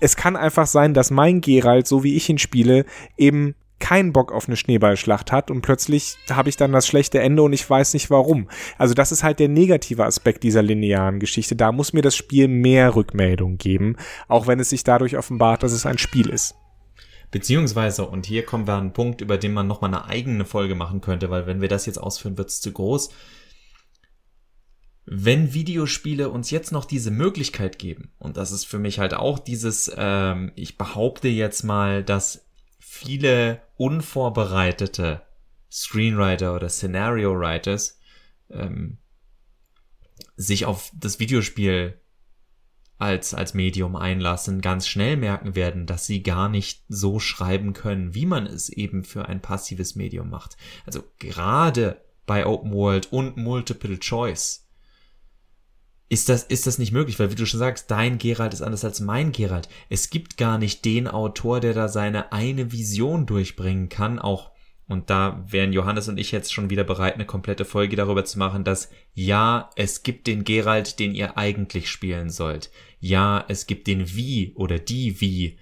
Es 0.00 0.16
kann 0.16 0.36
einfach 0.36 0.66
sein, 0.66 0.92
dass 0.92 1.10
mein 1.10 1.40
Geralt, 1.40 1.86
so 1.86 2.04
wie 2.04 2.16
ich 2.16 2.28
ihn 2.28 2.38
spiele, 2.38 2.84
eben 3.16 3.54
keinen 3.82 4.12
Bock 4.12 4.30
auf 4.30 4.46
eine 4.46 4.56
Schneeballschlacht 4.56 5.32
hat 5.32 5.50
und 5.50 5.60
plötzlich 5.60 6.16
habe 6.30 6.48
ich 6.48 6.56
dann 6.56 6.70
das 6.70 6.86
schlechte 6.86 7.18
Ende 7.18 7.42
und 7.42 7.52
ich 7.52 7.68
weiß 7.68 7.94
nicht 7.94 8.10
warum. 8.10 8.48
Also 8.78 8.94
das 8.94 9.10
ist 9.10 9.24
halt 9.24 9.40
der 9.40 9.48
negative 9.48 10.04
Aspekt 10.04 10.44
dieser 10.44 10.62
linearen 10.62 11.18
Geschichte. 11.18 11.56
Da 11.56 11.72
muss 11.72 11.92
mir 11.92 12.00
das 12.00 12.14
Spiel 12.14 12.46
mehr 12.46 12.94
Rückmeldung 12.94 13.58
geben, 13.58 13.96
auch 14.28 14.46
wenn 14.46 14.60
es 14.60 14.70
sich 14.70 14.84
dadurch 14.84 15.18
offenbart, 15.18 15.64
dass 15.64 15.72
es 15.72 15.84
ein 15.84 15.98
Spiel 15.98 16.30
ist. 16.30 16.54
Beziehungsweise, 17.32 18.06
und 18.06 18.24
hier 18.24 18.44
kommen 18.44 18.68
wir 18.68 18.74
an 18.74 18.80
einen 18.80 18.92
Punkt, 18.92 19.20
über 19.20 19.36
den 19.36 19.52
man 19.52 19.66
nochmal 19.66 19.92
eine 19.92 20.04
eigene 20.04 20.44
Folge 20.44 20.76
machen 20.76 21.00
könnte, 21.00 21.28
weil 21.30 21.48
wenn 21.48 21.60
wir 21.60 21.68
das 21.68 21.84
jetzt 21.84 21.98
ausführen, 21.98 22.38
wird 22.38 22.50
es 22.50 22.60
zu 22.60 22.70
groß. 22.70 23.10
Wenn 25.06 25.52
Videospiele 25.54 26.28
uns 26.28 26.52
jetzt 26.52 26.70
noch 26.70 26.84
diese 26.84 27.10
Möglichkeit 27.10 27.80
geben, 27.80 28.12
und 28.20 28.36
das 28.36 28.52
ist 28.52 28.64
für 28.64 28.78
mich 28.78 29.00
halt 29.00 29.14
auch 29.14 29.40
dieses, 29.40 29.90
ähm, 29.96 30.52
ich 30.54 30.78
behaupte 30.78 31.26
jetzt 31.26 31.64
mal, 31.64 32.04
dass 32.04 32.46
viele 32.92 33.62
unvorbereitete 33.78 35.22
Screenwriter 35.70 36.54
oder 36.54 36.68
Scenario 36.68 37.34
Writers 37.34 37.98
ähm, 38.50 38.98
sich 40.36 40.66
auf 40.66 40.92
das 40.94 41.18
Videospiel 41.18 41.98
als, 42.98 43.32
als 43.32 43.54
Medium 43.54 43.96
einlassen, 43.96 44.60
ganz 44.60 44.86
schnell 44.86 45.16
merken 45.16 45.54
werden, 45.54 45.86
dass 45.86 46.04
sie 46.04 46.22
gar 46.22 46.50
nicht 46.50 46.84
so 46.86 47.18
schreiben 47.18 47.72
können, 47.72 48.14
wie 48.14 48.26
man 48.26 48.46
es 48.46 48.68
eben 48.68 49.04
für 49.04 49.26
ein 49.26 49.40
passives 49.40 49.96
Medium 49.96 50.28
macht. 50.28 50.58
Also 50.84 51.02
gerade 51.18 51.98
bei 52.26 52.46
Open 52.46 52.74
World 52.74 53.10
und 53.10 53.38
Multiple 53.38 53.98
Choice 54.00 54.61
ist 56.12 56.28
das, 56.28 56.42
ist 56.42 56.66
das 56.66 56.76
nicht 56.76 56.92
möglich, 56.92 57.18
weil 57.18 57.30
wie 57.30 57.36
du 57.36 57.46
schon 57.46 57.58
sagst, 57.58 57.90
dein 57.90 58.18
Geralt 58.18 58.52
ist 58.52 58.60
anders 58.60 58.84
als 58.84 59.00
mein 59.00 59.32
Geralt. 59.32 59.70
Es 59.88 60.10
gibt 60.10 60.36
gar 60.36 60.58
nicht 60.58 60.84
den 60.84 61.08
Autor, 61.08 61.58
der 61.58 61.72
da 61.72 61.88
seine 61.88 62.32
eine 62.32 62.70
Vision 62.70 63.24
durchbringen 63.24 63.88
kann, 63.88 64.18
auch 64.18 64.50
und 64.86 65.08
da 65.08 65.42
wären 65.48 65.72
Johannes 65.72 66.08
und 66.08 66.18
ich 66.18 66.30
jetzt 66.30 66.52
schon 66.52 66.68
wieder 66.68 66.84
bereit, 66.84 67.14
eine 67.14 67.24
komplette 67.24 67.64
Folge 67.64 67.96
darüber 67.96 68.26
zu 68.26 68.38
machen, 68.38 68.62
dass 68.62 68.90
ja, 69.14 69.70
es 69.74 70.02
gibt 70.02 70.26
den 70.26 70.44
Geralt, 70.44 70.98
den 70.98 71.14
ihr 71.14 71.38
eigentlich 71.38 71.88
spielen 71.88 72.28
sollt. 72.28 72.70
Ja, 73.00 73.46
es 73.48 73.66
gibt 73.66 73.86
den 73.86 74.14
Wie 74.14 74.52
oder 74.54 74.78
die 74.78 75.18
Wie, 75.22 75.56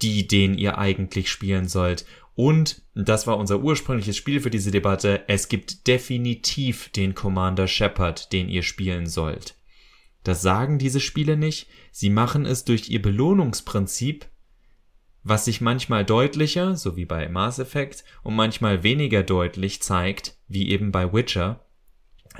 die, 0.00 0.26
den 0.26 0.56
ihr 0.56 0.78
eigentlich 0.78 1.30
spielen 1.30 1.68
sollt. 1.68 2.06
Und, 2.34 2.80
das 2.94 3.26
war 3.26 3.36
unser 3.36 3.60
ursprüngliches 3.60 4.16
Spiel 4.16 4.40
für 4.40 4.50
diese 4.50 4.70
Debatte, 4.70 5.24
es 5.28 5.48
gibt 5.48 5.86
definitiv 5.86 6.88
den 6.88 7.14
Commander 7.14 7.68
Shepard, 7.68 8.32
den 8.32 8.48
ihr 8.48 8.62
spielen 8.62 9.06
sollt. 9.06 9.56
Das 10.24 10.42
sagen 10.42 10.78
diese 10.78 11.00
Spiele 11.00 11.36
nicht, 11.36 11.68
sie 11.92 12.10
machen 12.10 12.44
es 12.46 12.64
durch 12.64 12.88
ihr 12.88 13.00
Belohnungsprinzip 13.00 14.26
was 15.24 15.46
sich 15.46 15.62
manchmal 15.62 16.04
deutlicher, 16.04 16.76
so 16.76 16.96
wie 16.96 17.06
bei 17.06 17.28
Mass 17.28 17.58
Effect, 17.58 18.04
und 18.22 18.36
manchmal 18.36 18.82
weniger 18.82 19.22
deutlich 19.22 19.82
zeigt, 19.82 20.36
wie 20.48 20.68
eben 20.68 20.92
bei 20.92 21.12
Witcher. 21.12 21.64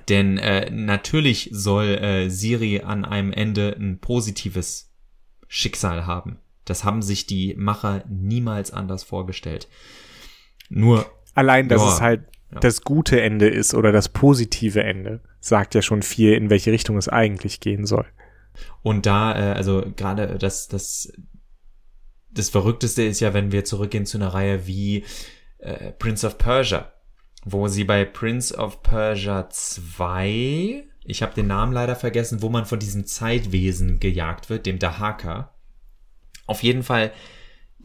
Denn 0.08 0.38
äh, 0.38 0.70
natürlich 0.70 1.48
soll 1.50 1.86
äh, 1.86 2.28
Siri 2.28 2.80
an 2.80 3.04
einem 3.04 3.32
Ende 3.32 3.74
ein 3.78 4.00
positives 4.00 4.92
Schicksal 5.48 6.06
haben. 6.06 6.38
Das 6.66 6.84
haben 6.84 7.00
sich 7.00 7.26
die 7.26 7.54
Macher 7.54 8.04
niemals 8.08 8.70
anders 8.70 9.02
vorgestellt. 9.02 9.68
Nur 10.68 11.10
allein, 11.34 11.68
dass 11.68 11.80
ja, 11.80 11.88
es 11.88 12.00
halt 12.00 12.24
ja. 12.54 12.61
das 12.61 12.82
gute 12.82 13.20
Ende 13.20 13.49
ist 13.49 13.75
oder 13.75 13.92
das 13.92 14.08
positive 14.08 14.82
Ende, 14.82 15.20
sagt 15.40 15.75
ja 15.75 15.82
schon 15.82 16.02
viel, 16.02 16.32
in 16.32 16.50
welche 16.50 16.73
Richtung 16.73 16.96
es 16.96 17.08
eigentlich 17.08 17.61
gehen 17.61 17.87
soll. 17.87 18.06
Und 18.82 19.06
da, 19.06 19.37
äh, 19.37 19.52
also 19.54 19.84
gerade 19.96 20.38
das, 20.38 20.68
das 20.68 21.12
das 22.34 22.50
Verrückteste 22.50 23.02
ist 23.02 23.20
ja, 23.20 23.32
wenn 23.32 23.52
wir 23.52 23.64
zurückgehen 23.64 24.06
zu 24.06 24.18
einer 24.18 24.34
Reihe 24.34 24.66
wie 24.66 25.04
äh, 25.58 25.92
Prince 25.92 26.26
of 26.26 26.37
Persia, 26.37 26.92
wo 27.44 27.68
sie 27.68 27.84
bei 27.84 28.04
Prince 28.04 28.56
of 28.56 28.82
Persia 28.82 29.49
2, 29.49 30.84
ich 31.04 31.23
habe 31.23 31.34
den 31.34 31.46
Namen 31.46 31.73
leider 31.73 31.96
vergessen, 31.96 32.42
wo 32.42 32.49
man 32.49 32.66
von 32.66 32.78
diesem 32.78 33.06
Zeitwesen 33.06 34.00
gejagt 34.00 34.50
wird, 34.50 34.66
dem 34.66 34.78
Dahaka. 34.78 35.54
Auf 36.46 36.62
jeden 36.62 36.82
Fall, 36.82 37.12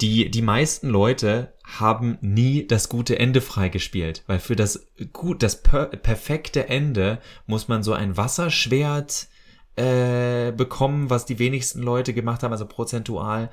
die, 0.02 0.32
die 0.32 0.42
meisten 0.42 0.90
Leute 0.90 1.54
haben 1.64 2.18
nie 2.22 2.66
das 2.66 2.90
gute 2.90 3.20
Ende 3.20 3.42
freigespielt, 3.42 4.24
weil 4.28 4.40
für 4.40 4.56
das 4.56 4.88
gut, 5.14 5.44
das 5.44 5.62
per 5.62 5.88
perfekte 5.88 6.70
Ende 6.70 7.20
muss 7.46 7.68
man 7.68 7.84
so 7.84 7.94
ein 7.94 8.18
Wasserschwert 8.18 9.28
äh, 9.76 10.52
bekommen, 10.52 11.10
was 11.10 11.26
die 11.26 11.40
wenigsten 11.40 11.82
Leute 11.82 12.14
gemacht 12.14 12.44
haben, 12.44 12.52
also 12.52 12.66
prozentual. 12.66 13.50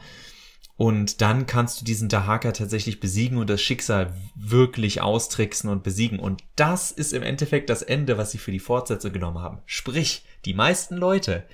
Und 0.77 1.23
dann 1.23 1.47
kannst 1.47 1.81
du 1.81 1.85
diesen 1.85 2.11
Dahaka 2.11 2.53
tatsächlich 2.53 3.01
besiegen 3.01 3.39
und 3.39 3.49
das 3.49 3.63
Schicksal 3.63 4.13
wirklich 4.35 5.01
austricksen 5.01 5.71
und 5.71 5.83
besiegen. 5.83 6.19
Und 6.19 6.45
das 6.55 6.91
ist 6.91 7.15
im 7.15 7.23
Endeffekt 7.23 7.71
das 7.71 7.83
Ende, 7.83 8.19
was 8.19 8.31
sie 8.31 8.39
für 8.39 8.53
die 8.53 8.59
Fortsetzung 8.59 9.13
genommen 9.13 9.39
haben. 9.39 9.63
Sprich, 9.65 10.27
die 10.45 10.53
meisten 10.53 10.97
Leute, 10.97 11.45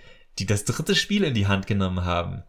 die 0.41 0.47
das 0.47 0.65
dritte 0.65 0.97
Spiel 0.97 1.23
in 1.23 1.35
die 1.35 1.47
Hand 1.47 1.69
genommen 1.69 2.05
haben, 2.05 2.43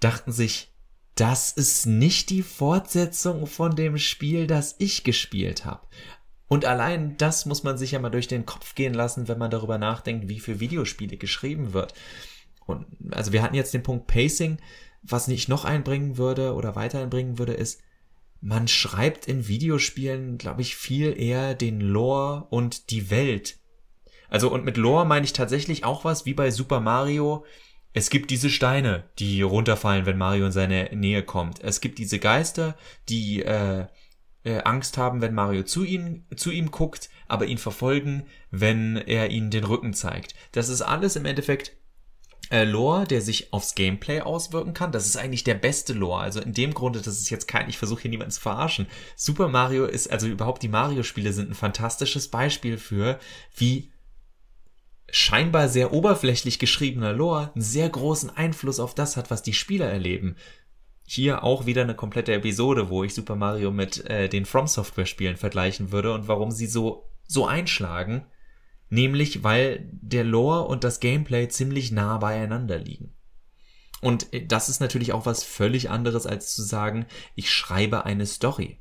dachten 0.00 0.32
sich, 0.32 0.72
das 1.20 1.52
ist 1.52 1.86
nicht 1.86 2.30
die 2.30 2.42
Fortsetzung 2.42 3.46
von 3.46 3.76
dem 3.76 3.98
Spiel, 3.98 4.46
das 4.46 4.76
ich 4.78 5.04
gespielt 5.04 5.64
habe. 5.64 5.86
Und 6.48 6.64
allein 6.64 7.16
das 7.18 7.44
muss 7.44 7.62
man 7.62 7.76
sich 7.76 7.92
ja 7.92 7.98
mal 7.98 8.10
durch 8.10 8.28
den 8.28 8.46
Kopf 8.46 8.74
gehen 8.74 8.94
lassen, 8.94 9.28
wenn 9.28 9.38
man 9.38 9.50
darüber 9.50 9.78
nachdenkt, 9.78 10.28
wie 10.28 10.40
für 10.40 10.60
Videospiele 10.60 11.16
geschrieben 11.16 11.72
wird. 11.72 11.92
Und 12.66 12.86
also 13.10 13.32
wir 13.32 13.42
hatten 13.42 13.54
jetzt 13.54 13.74
den 13.74 13.82
Punkt 13.82 14.06
Pacing 14.06 14.58
was 15.02 15.28
ich 15.28 15.48
noch 15.48 15.64
einbringen 15.64 16.16
würde 16.16 16.54
oder 16.54 16.76
weiter 16.76 17.00
einbringen 17.00 17.38
würde, 17.38 17.52
ist, 17.52 17.80
man 18.40 18.68
schreibt 18.68 19.26
in 19.26 19.48
Videospielen, 19.48 20.38
glaube 20.38 20.62
ich, 20.62 20.76
viel 20.76 21.18
eher 21.18 21.54
den 21.54 21.80
Lore 21.80 22.46
und 22.50 22.90
die 22.90 23.10
Welt. 23.10 23.58
Also 24.28 24.52
und 24.52 24.64
mit 24.64 24.76
Lore 24.76 25.06
meine 25.06 25.24
ich 25.24 25.32
tatsächlich 25.32 25.84
auch 25.84 26.04
was 26.04 26.26
wie 26.26 26.34
bei 26.34 26.50
Super 26.50 26.80
Mario. 26.80 27.44
Es 27.98 28.10
gibt 28.10 28.30
diese 28.30 28.48
Steine, 28.48 29.02
die 29.18 29.42
runterfallen, 29.42 30.06
wenn 30.06 30.16
Mario 30.16 30.46
in 30.46 30.52
seine 30.52 30.88
Nähe 30.92 31.24
kommt. 31.24 31.64
Es 31.64 31.80
gibt 31.80 31.98
diese 31.98 32.20
Geister, 32.20 32.76
die 33.08 33.42
äh, 33.42 33.86
äh, 34.44 34.58
Angst 34.62 34.96
haben, 34.98 35.20
wenn 35.20 35.34
Mario 35.34 35.64
zu 35.64 35.82
ihm, 35.82 36.24
zu 36.36 36.52
ihm 36.52 36.70
guckt, 36.70 37.10
aber 37.26 37.46
ihn 37.46 37.58
verfolgen, 37.58 38.24
wenn 38.52 38.96
er 38.96 39.32
ihnen 39.32 39.50
den 39.50 39.64
Rücken 39.64 39.94
zeigt. 39.94 40.36
Das 40.52 40.68
ist 40.68 40.80
alles 40.80 41.16
im 41.16 41.24
Endeffekt 41.24 41.72
äh, 42.50 42.62
Lore, 42.62 43.04
der 43.04 43.20
sich 43.20 43.52
aufs 43.52 43.74
Gameplay 43.74 44.20
auswirken 44.20 44.74
kann. 44.74 44.92
Das 44.92 45.04
ist 45.04 45.16
eigentlich 45.16 45.42
der 45.42 45.54
beste 45.54 45.92
Lore. 45.92 46.20
Also 46.20 46.40
in 46.40 46.54
dem 46.54 46.74
Grunde, 46.74 47.00
das 47.00 47.18
ist 47.18 47.30
jetzt 47.30 47.48
kein, 47.48 47.68
ich 47.68 47.78
versuche 47.78 48.02
hier 48.02 48.12
niemanden 48.12 48.30
zu 48.30 48.40
verarschen. 48.40 48.86
Super 49.16 49.48
Mario 49.48 49.86
ist, 49.86 50.08
also 50.12 50.28
überhaupt 50.28 50.62
die 50.62 50.68
Mario-Spiele 50.68 51.32
sind 51.32 51.50
ein 51.50 51.54
fantastisches 51.54 52.28
Beispiel 52.28 52.78
für, 52.78 53.18
wie 53.56 53.90
scheinbar 55.10 55.68
sehr 55.68 55.92
oberflächlich 55.92 56.58
geschriebener 56.58 57.12
Lore 57.12 57.50
einen 57.54 57.62
sehr 57.62 57.88
großen 57.88 58.30
Einfluss 58.30 58.80
auf 58.80 58.94
das 58.94 59.16
hat, 59.16 59.30
was 59.30 59.42
die 59.42 59.54
Spieler 59.54 59.86
erleben. 59.86 60.36
Hier 61.06 61.42
auch 61.42 61.64
wieder 61.64 61.82
eine 61.82 61.94
komplette 61.94 62.34
Episode, 62.34 62.90
wo 62.90 63.02
ich 63.04 63.14
Super 63.14 63.36
Mario 63.36 63.70
mit 63.70 64.04
äh, 64.10 64.28
den 64.28 64.44
From 64.44 64.66
Software 64.66 65.06
Spielen 65.06 65.36
vergleichen 65.36 65.90
würde 65.92 66.12
und 66.12 66.28
warum 66.28 66.50
sie 66.50 66.66
so 66.66 67.04
so 67.26 67.46
einschlagen 67.46 68.26
Nämlich, 68.90 69.44
weil 69.44 69.86
der 69.92 70.24
Lore 70.24 70.66
und 70.66 70.82
das 70.84 71.00
Gameplay 71.00 71.48
ziemlich 71.48 71.92
nah 71.92 72.16
beieinander 72.18 72.78
liegen. 72.78 73.12
Und 74.00 74.32
äh, 74.32 74.46
das 74.46 74.68
ist 74.68 74.80
natürlich 74.80 75.12
auch 75.12 75.26
was 75.26 75.44
völlig 75.44 75.90
anderes, 75.90 76.26
als 76.26 76.54
zu 76.54 76.62
sagen, 76.62 77.06
ich 77.34 77.52
schreibe 77.52 78.06
eine 78.06 78.26
Story. 78.26 78.78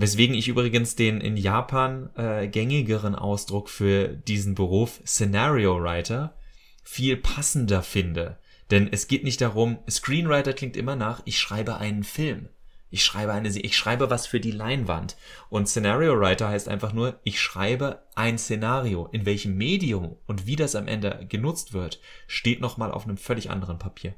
Weswegen 0.00 0.36
ich 0.36 0.46
übrigens 0.46 0.94
den 0.94 1.20
in 1.20 1.36
Japan 1.36 2.10
äh, 2.14 2.46
gängigeren 2.46 3.16
Ausdruck 3.16 3.68
für 3.68 4.06
diesen 4.06 4.54
Beruf 4.54 5.00
Scenario 5.04 5.82
Writer 5.82 6.36
viel 6.84 7.16
passender 7.16 7.82
finde. 7.82 8.38
Denn 8.70 8.88
es 8.92 9.08
geht 9.08 9.24
nicht 9.24 9.40
darum, 9.40 9.80
Screenwriter 9.90 10.52
klingt 10.52 10.76
immer 10.76 10.94
nach, 10.94 11.22
ich 11.24 11.40
schreibe 11.40 11.78
einen 11.78 12.04
Film. 12.04 12.48
Ich 12.90 13.02
schreibe 13.02 13.32
eine, 13.32 13.48
ich 13.48 13.76
schreibe 13.76 14.08
was 14.08 14.28
für 14.28 14.38
die 14.38 14.52
Leinwand. 14.52 15.16
Und 15.50 15.68
Scenario 15.68 16.16
Writer 16.16 16.46
heißt 16.46 16.68
einfach 16.68 16.92
nur, 16.92 17.18
ich 17.24 17.40
schreibe 17.40 18.04
ein 18.14 18.38
Szenario. 18.38 19.08
In 19.10 19.26
welchem 19.26 19.56
Medium 19.56 20.16
und 20.28 20.46
wie 20.46 20.54
das 20.54 20.76
am 20.76 20.86
Ende 20.86 21.26
genutzt 21.28 21.72
wird, 21.72 21.98
steht 22.28 22.60
nochmal 22.60 22.92
auf 22.92 23.02
einem 23.02 23.16
völlig 23.16 23.50
anderen 23.50 23.80
Papier. 23.80 24.14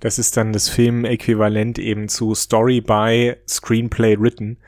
Das 0.00 0.18
ist 0.18 0.36
dann 0.36 0.52
das 0.52 0.68
Film-Äquivalent 0.68 1.78
eben 1.78 2.08
zu 2.08 2.34
Story 2.34 2.80
by 2.80 3.36
Screenplay 3.46 4.18
written. 4.18 4.58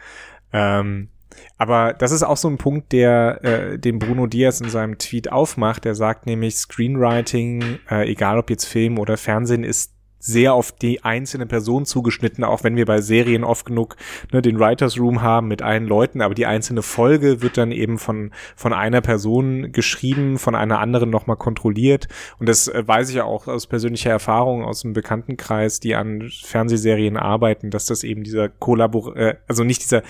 Ähm, 0.53 1.09
aber 1.57 1.95
das 1.95 2.11
ist 2.11 2.23
auch 2.23 2.37
so 2.37 2.49
ein 2.49 2.59
Punkt, 2.59 2.93
der 2.93 3.45
äh, 3.45 3.79
den 3.79 3.99
Bruno 3.99 4.27
Diaz 4.27 4.61
in 4.61 4.71
seinem 4.71 4.99
Tweet 4.99 5.31
aufmacht. 5.31 5.87
Er 5.87 5.95
sagt 5.95 6.27
nämlich, 6.27 6.57
Screenwriting, 6.57 7.79
äh, 7.91 8.11
egal 8.11 8.39
ob 8.39 8.51
jetzt 8.51 8.65
Film 8.65 8.99
oder 8.99 9.17
Fernsehen, 9.17 9.65
ist 9.65 9.93
sehr 10.21 10.55
auf 10.55 10.71
die 10.71 11.03
einzelne 11.03 11.47
Person 11.47 11.87
zugeschnitten, 11.87 12.45
auch 12.45 12.63
wenn 12.63 12.77
wir 12.77 12.85
bei 12.85 13.01
Serien 13.01 13.43
oft 13.43 13.67
genug 13.67 13.97
ne, 14.33 14.43
den 14.43 14.61
Writers 14.61 14.99
Room 14.99 15.23
haben 15.23 15.49
mit 15.49 15.63
allen 15.63 15.87
Leuten, 15.87 16.21
aber 16.21 16.35
die 16.35 16.47
einzelne 16.47 16.83
Folge 16.83 17.43
wird 17.43 17.57
dann 17.57 17.73
eben 17.73 17.99
von 17.99 18.31
von 18.55 18.73
einer 18.73 19.01
Person 19.01 19.73
geschrieben, 19.73 20.39
von 20.39 20.55
einer 20.55 20.79
anderen 20.79 21.11
nochmal 21.11 21.37
kontrolliert. 21.37 22.07
Und 22.39 22.49
das 22.49 22.69
äh, 22.69 22.87
weiß 22.87 23.09
ich 23.09 23.17
ja 23.17 23.25
auch 23.25 23.49
aus 23.49 23.67
persönlicher 23.67 24.11
Erfahrung 24.11 24.65
aus 24.65 24.83
dem 24.83 24.93
Bekanntenkreis, 24.93 25.81
die 25.81 25.95
an 25.95 26.31
Fernsehserien 26.31 27.17
arbeiten, 27.17 27.71
dass 27.71 27.87
das 27.87 28.05
eben 28.05 28.23
dieser 28.23 28.49
Kollabor 28.49 29.17
äh, 29.17 29.37
also 29.49 29.65
nicht 29.65 29.83
dieser 29.83 30.03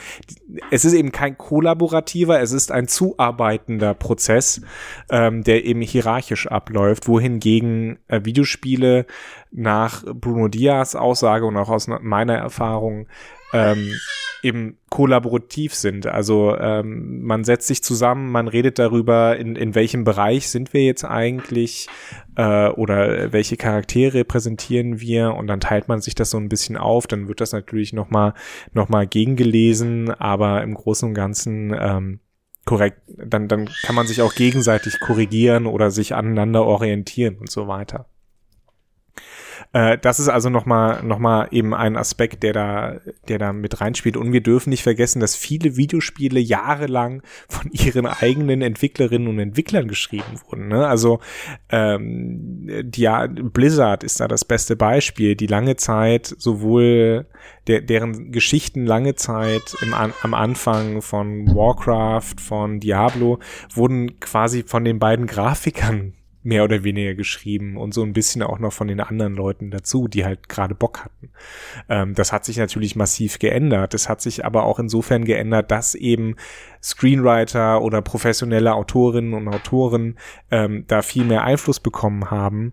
es 0.71 0.85
ist 0.85 0.95
eben 0.95 1.13
kein 1.13 1.39
kollaborativer, 1.39 2.41
es 2.41 2.53
ist 2.53 2.73
ein 2.73 2.89
zuarbeitender 2.89 3.95
Prozess, 3.95 4.61
ähm, 5.11 5.45
der 5.45 5.65
eben 5.65 5.81
hierarchisch 5.81 6.49
abläuft, 6.49 7.07
wohingegen 7.07 7.99
äh, 8.09 8.25
Videospiele 8.25 9.07
nach 9.53 10.00
Bruno 10.05 10.49
Diaz 10.49 10.95
Aussage 10.95 11.47
und 11.47 11.57
auch 11.57 11.69
aus 11.69 11.89
meiner 11.89 12.37
Erfahrung 12.37 13.07
ähm, 13.53 13.93
eben 14.43 14.79
kollaborativ 14.89 15.75
sind. 15.75 16.07
Also 16.07 16.57
ähm, 16.57 17.23
man 17.23 17.45
setzt 17.45 17.67
sich 17.67 17.83
zusammen, 17.83 18.31
man 18.31 18.49
redet 18.49 18.79
darüber, 18.79 19.37
in, 19.37 19.57
in 19.57 19.75
welchem 19.75 20.05
Bereich 20.05 20.49
sind 20.49 20.73
wir 20.73 20.85
jetzt 20.85 21.05
eigentlich 21.05 21.89
äh, 22.37 22.69
oder 22.69 23.33
welche 23.33 23.57
Charaktere 23.57 24.25
präsentieren 24.25 25.01
wir 25.01 25.35
und 25.35 25.47
dann 25.47 25.61
teilt 25.61 25.89
man 25.89 26.01
sich 26.01 26.15
das 26.15 26.31
so 26.31 26.39
ein 26.39 26.49
bisschen 26.49 26.77
auf. 26.77 27.07
Dann 27.07 27.29
wird 27.29 27.41
das 27.41 27.53
natürlich 27.53 27.93
nochmal 27.93 28.35
noch 28.73 28.89
mal 28.89 29.07
gegengelesen, 29.07 30.11
aber 30.11 30.63
im 30.63 30.75
Großen 30.75 31.09
und 31.09 31.15
Ganzen 31.15 31.75
ähm, 31.79 32.21
korrekt, 32.65 33.01
dann, 33.09 33.49
dann 33.49 33.69
kann 33.83 33.95
man 33.95 34.07
sich 34.07 34.23
auch 34.23 34.35
gegenseitig 34.35 35.01
korrigieren 35.01 35.67
oder 35.67 35.91
sich 35.91 36.15
aneinander 36.15 36.65
orientieren 36.65 37.37
und 37.37 37.51
so 37.51 37.69
weiter. 37.69 38.07
Äh, 39.73 39.99
das 39.99 40.19
ist 40.19 40.29
also 40.29 40.51
nochmal 40.51 41.03
noch 41.05 41.19
mal 41.19 41.49
eben 41.51 41.75
ein 41.75 41.97
Aspekt, 41.97 42.43
der 42.43 42.53
da, 42.53 43.01
der 43.29 43.39
da 43.39 43.53
mit 43.53 43.81
reinspielt. 43.81 44.17
Und 44.17 44.33
wir 44.33 44.41
dürfen 44.41 44.71
nicht 44.71 44.83
vergessen, 44.83 45.21
dass 45.21 45.37
viele 45.37 45.77
Videospiele 45.77 46.41
jahrelang 46.41 47.23
von 47.49 47.71
ihren 47.73 48.07
eigenen 48.07 48.63
Entwicklerinnen 48.63 49.29
und 49.29 49.39
Entwicklern 49.39 49.89
geschrieben 49.89 50.41
wurden. 50.49 50.69
Ne? 50.69 50.87
Also 50.87 51.21
ähm, 51.69 52.69
die, 52.83 53.09
Blizzard 53.53 54.05
ist 54.05 54.21
da 54.21 54.29
das 54.29 54.45
beste 54.45 54.77
Beispiel, 54.77 55.37
die 55.37 55.47
lange 55.47 55.77
Zeit 55.77 56.35
sowohl 56.39 57.27
der, 57.67 57.81
deren 57.81 58.33
Geschichten 58.33 58.87
lange 58.87 59.15
Zeit 59.15 59.77
im, 59.83 59.95
am 59.95 60.35
Anfang 60.35 61.03
von 61.03 61.47
Warcraft, 61.55 62.35
von 62.41 62.81
Diablo 62.81 63.39
wurden 63.73 64.19
quasi 64.19 64.65
von 64.65 64.85
den 64.85 64.99
beiden 64.99 65.27
Grafikern 65.27 66.15
mehr 66.43 66.65
oder 66.65 66.85
weniger 66.85 67.15
geschrieben 67.15 67.77
und 67.77 67.93
so 67.93 68.03
ein 68.03 68.13
bisschen 68.13 68.43
auch 68.43 68.59
noch 68.59 68.73
von 68.73 68.89
den 68.89 69.01
anderen 69.01 69.35
Leuten 69.35 69.71
dazu, 69.71 70.09
die 70.09 70.25
halt 70.25 70.49
gerade 70.49 70.75
Bock 70.75 71.05
hatten. 71.05 71.31
Ähm, 71.89 72.15
das 72.15 72.33
hat 72.33 72.45
sich 72.45 72.57
natürlich 72.57 72.97
massiv 72.97 73.39
geändert. 73.39 73.93
Es 73.93 74.09
hat 74.09 74.23
sich 74.23 74.45
aber 74.45 74.65
auch 74.65 74.79
insofern 74.79 75.25
geändert, 75.25 75.71
dass 75.71 75.95
eben 75.95 76.37
Screenwriter 76.83 77.83
oder 77.83 78.01
professionelle 78.01 78.75
Autorinnen 78.75 79.35
und 79.35 79.49
Autoren 79.49 80.19
ähm, 80.51 80.85
da 80.87 81.03
viel 81.03 81.25
mehr 81.25 81.45
Einfluss 81.45 81.81
bekommen 81.81 82.31
haben. 82.31 82.73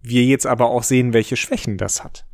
Wir 0.00 0.24
jetzt 0.24 0.46
aber 0.46 0.70
auch 0.70 0.82
sehen, 0.82 1.12
welche 1.12 1.36
Schwächen 1.36 1.76
das 1.76 2.02
hat. 2.02 2.26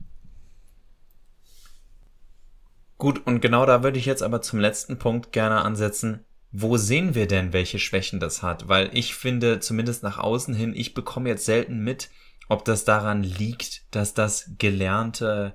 Gut, 2.99 3.27
und 3.27 3.41
genau 3.41 3.67
da 3.67 3.83
würde 3.83 3.99
ich 3.99 4.07
jetzt 4.07 4.23
aber 4.23 4.43
zum 4.43 4.59
letzten 4.59 4.99
Punkt 4.99 5.33
gerne 5.33 5.62
ansetzen 5.62 6.25
wo 6.51 6.77
sehen 6.77 7.15
wir 7.15 7.27
denn, 7.27 7.53
welche 7.53 7.79
Schwächen 7.79 8.21
das 8.21 8.43
hat? 8.43 8.69
Weil 8.69 8.91
ich 8.93 9.15
finde, 9.15 9.61
zumindest 9.61 10.03
nach 10.03 10.19
außen 10.19 10.55
hin, 10.55 10.75
ich 10.75 10.95
bekomme 10.95 11.29
jetzt 11.29 11.45
selten 11.45 11.81
mit, 11.81 12.11
ob 12.49 12.65
das 12.65 12.85
daran 12.85 13.23
liegt, 13.23 13.83
dass 13.95 14.15
das 14.15 14.51
gelernte 14.59 15.55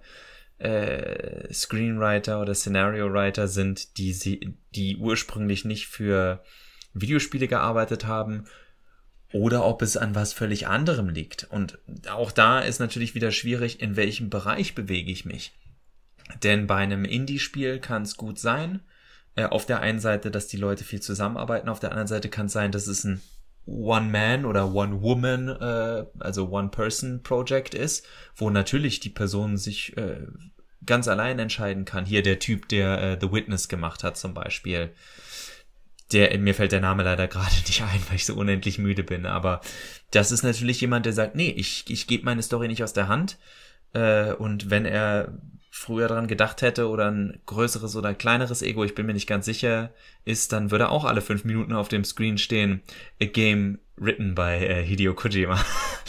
äh, 0.60 1.52
Screenwriter 1.52 2.40
oder 2.40 2.54
Scenario 2.54 3.12
Writer 3.12 3.48
sind, 3.48 3.98
die 3.98 4.14
sie, 4.14 4.56
die 4.76 4.98
ursprünglich 4.98 5.66
nicht 5.66 5.88
für 5.88 6.44
Videospiele 6.94 7.48
gearbeitet 7.48 8.06
haben, 8.06 8.46
oder 9.34 9.66
ob 9.66 9.82
es 9.82 9.98
an 9.98 10.14
was 10.14 10.32
völlig 10.32 10.68
anderem 10.68 11.10
liegt. 11.10 11.46
Und 11.46 11.80
auch 12.08 12.32
da 12.32 12.60
ist 12.60 12.80
natürlich 12.80 13.16
wieder 13.16 13.32
schwierig, 13.32 13.82
in 13.82 13.96
welchem 13.96 14.30
Bereich 14.30 14.76
bewege 14.76 15.12
ich 15.12 15.26
mich. 15.26 15.54
Denn 16.44 16.68
bei 16.68 16.76
einem 16.76 17.04
Indie-Spiel 17.04 17.80
kann 17.80 18.04
es 18.04 18.16
gut 18.16 18.38
sein, 18.38 18.82
äh, 19.36 19.46
auf 19.46 19.66
der 19.66 19.80
einen 19.82 20.00
Seite, 20.00 20.32
dass 20.32 20.48
die 20.48 20.58
Leute 20.58 20.84
viel 20.84 21.02
zusammenarbeiten, 21.02 21.70
auf 21.70 21.80
der 21.80 21.92
anderen 21.92 22.08
Seite 22.08 22.30
kann 22.30 22.48
es 22.48 22.54
sein, 22.54 22.72
dass 22.72 22.88
es 22.88 23.04
ein 23.04 23.22
One-Man 23.66 24.46
oder 24.46 24.74
One-Woman, 24.74 25.50
äh, 25.50 26.06
also 26.20 26.50
One-Person-Project 26.50 27.74
ist, 27.74 28.06
wo 28.36 28.50
natürlich 28.50 29.00
die 29.00 29.10
Person 29.10 29.58
sich 29.58 29.96
äh, 29.98 30.28
ganz 30.86 31.08
allein 31.08 31.40
entscheiden 31.40 31.86
kann. 31.86 32.06
Hier 32.06 32.22
der 32.24 32.40
Typ, 32.40 32.68
der 32.70 33.02
äh, 33.02 33.18
The 33.20 33.32
Witness 33.32 33.70
gemacht 33.70 34.04
hat 34.04 34.18
zum 34.18 34.34
Beispiel. 34.34 34.94
der, 36.12 36.38
mir 36.38 36.54
fällt 36.54 36.74
der 36.74 36.82
Name 36.82 37.04
leider 37.04 37.28
gerade 37.28 37.56
nicht 37.68 37.82
ein, 37.82 38.02
weil 38.10 38.18
ich 38.18 38.26
so 38.26 38.36
unendlich 38.36 38.78
müde 38.80 39.04
bin, 39.04 39.26
aber 39.26 39.62
das 40.12 40.32
ist 40.32 40.44
natürlich 40.44 40.82
jemand, 40.82 41.06
der 41.06 41.14
sagt, 41.14 41.36
nee, 41.36 41.50
ich, 41.50 41.86
ich 41.90 42.06
gebe 42.06 42.26
meine 42.26 42.44
Story 42.44 42.68
nicht 42.68 42.84
aus 42.84 42.94
der 42.94 43.08
Hand. 43.08 43.40
Äh, 43.94 44.34
und 44.34 44.70
wenn 44.70 44.86
er 44.86 45.34
früher 45.76 46.08
dran 46.08 46.28
gedacht 46.28 46.62
hätte 46.62 46.88
oder 46.88 47.10
ein 47.10 47.40
größeres 47.48 47.96
oder 47.96 48.14
kleineres 48.14 48.62
Ego, 48.62 48.84
ich 48.84 48.94
bin 48.94 49.08
mir 49.08 49.14
nicht 49.14 49.26
ganz 49.26 49.46
sicher, 49.46 49.92
ist, 50.24 50.54
dann 50.54 50.70
würde 50.70 50.90
auch 50.90 51.04
alle 51.04 51.22
fünf 51.22 51.46
Minuten 51.46 51.74
auf 51.74 51.88
dem 51.88 52.04
Screen 52.04 52.38
stehen, 52.38 52.84
a 53.20 53.26
game 53.26 53.80
written 53.98 54.36
by 54.36 54.64
äh, 54.64 54.84
Hideo 54.84 55.16
Kojima 55.16 55.60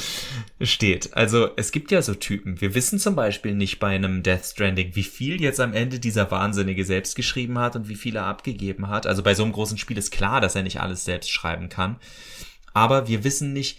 steht. 0.61 1.17
Also 1.17 1.49
es 1.57 1.73
gibt 1.73 1.91
ja 1.93 2.03
so 2.03 2.13
Typen. 2.13 2.61
Wir 2.61 2.75
wissen 2.75 2.99
zum 2.99 3.17
Beispiel 3.17 3.55
nicht 3.55 3.81
bei 3.81 3.95
einem 3.95 4.23
Death 4.23 4.45
Stranding, 4.45 4.95
wie 4.97 5.03
viel 5.03 5.41
jetzt 5.41 5.61
am 5.61 5.73
Ende 5.73 5.99
dieser 5.99 6.31
Wahnsinnige 6.31 6.85
selbst 6.85 7.17
geschrieben 7.17 7.59
hat 7.59 7.75
und 7.75 7.89
wie 7.89 7.97
viel 7.97 8.17
er 8.17 8.27
abgegeben 8.27 8.91
hat. 8.91 9.07
Also 9.07 9.23
bei 9.23 9.35
so 9.35 9.45
einem 9.45 9.53
großen 9.53 9.79
Spiel 9.79 9.97
ist 9.97 10.11
klar, 10.11 10.43
dass 10.43 10.57
er 10.57 10.63
nicht 10.63 10.83
alles 10.83 11.07
selbst 11.07 11.31
schreiben 11.31 11.71
kann. 11.71 11.97
Aber 12.75 13.09
wir 13.09 13.25
wissen 13.25 13.55
nicht, 13.55 13.79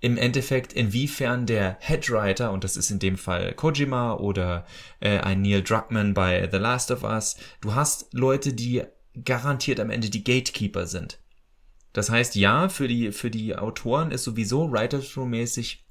im 0.00 0.16
Endeffekt, 0.16 0.72
inwiefern 0.72 1.46
der 1.46 1.76
Headwriter, 1.80 2.52
und 2.52 2.62
das 2.64 2.76
ist 2.76 2.90
in 2.90 3.00
dem 3.00 3.16
Fall 3.16 3.52
Kojima 3.54 4.14
oder 4.14 4.64
äh, 5.00 5.18
ein 5.18 5.42
Neil 5.42 5.62
Druckmann 5.62 6.14
bei 6.14 6.48
The 6.50 6.58
Last 6.58 6.90
of 6.90 7.02
Us, 7.02 7.36
du 7.60 7.74
hast 7.74 8.12
Leute, 8.12 8.52
die 8.52 8.84
garantiert 9.24 9.80
am 9.80 9.90
Ende 9.90 10.10
die 10.10 10.22
Gatekeeper 10.22 10.86
sind. 10.86 11.18
Das 11.92 12.10
heißt, 12.10 12.36
ja, 12.36 12.68
für 12.68 12.86
die, 12.86 13.10
für 13.10 13.30
die 13.30 13.56
Autoren 13.56 14.12
ist 14.12 14.22
sowieso 14.22 14.70
Writer-Through-mäßig 14.70 15.84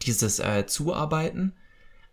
dieses 0.00 0.38
äh, 0.38 0.64
Zuarbeiten, 0.66 1.54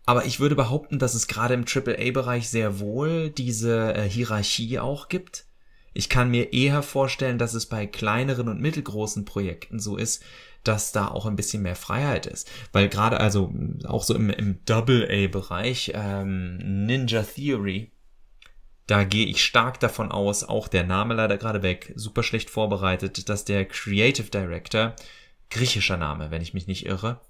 aber 0.04 0.26
ich 0.26 0.40
würde 0.40 0.56
behaupten, 0.56 0.98
dass 0.98 1.14
es 1.14 1.28
gerade 1.28 1.54
im 1.54 1.64
AAA-Bereich 1.64 2.48
sehr 2.48 2.80
wohl 2.80 3.30
diese 3.30 3.94
äh, 3.94 4.08
Hierarchie 4.08 4.78
auch 4.80 5.08
gibt. 5.08 5.46
Ich 5.94 6.08
kann 6.08 6.30
mir 6.30 6.52
eher 6.52 6.82
vorstellen, 6.82 7.38
dass 7.38 7.54
es 7.54 7.66
bei 7.66 7.86
kleineren 7.86 8.48
und 8.48 8.60
mittelgroßen 8.60 9.24
Projekten 9.24 9.78
so 9.78 9.96
ist, 9.96 10.24
dass 10.64 10.92
da 10.92 11.08
auch 11.08 11.26
ein 11.26 11.36
bisschen 11.36 11.62
mehr 11.62 11.76
Freiheit 11.76 12.26
ist. 12.26 12.50
Weil 12.72 12.88
gerade 12.88 13.20
also 13.20 13.52
auch 13.84 14.02
so 14.02 14.14
im, 14.14 14.30
im 14.30 14.64
Double-A-Bereich, 14.64 15.92
ähm, 15.94 16.86
Ninja 16.86 17.22
Theory, 17.22 17.90
da 18.86 19.04
gehe 19.04 19.26
ich 19.26 19.44
stark 19.44 19.80
davon 19.80 20.10
aus, 20.10 20.44
auch 20.44 20.68
der 20.68 20.84
Name 20.84 21.14
leider 21.14 21.38
gerade 21.38 21.62
weg, 21.62 21.92
super 21.96 22.22
schlecht 22.22 22.50
vorbereitet, 22.50 23.28
dass 23.28 23.44
der 23.44 23.64
Creative 23.64 24.28
Director, 24.28 24.94
griechischer 25.50 25.96
Name, 25.96 26.30
wenn 26.30 26.42
ich 26.42 26.54
mich 26.54 26.66
nicht 26.66 26.86
irre, 26.86 27.20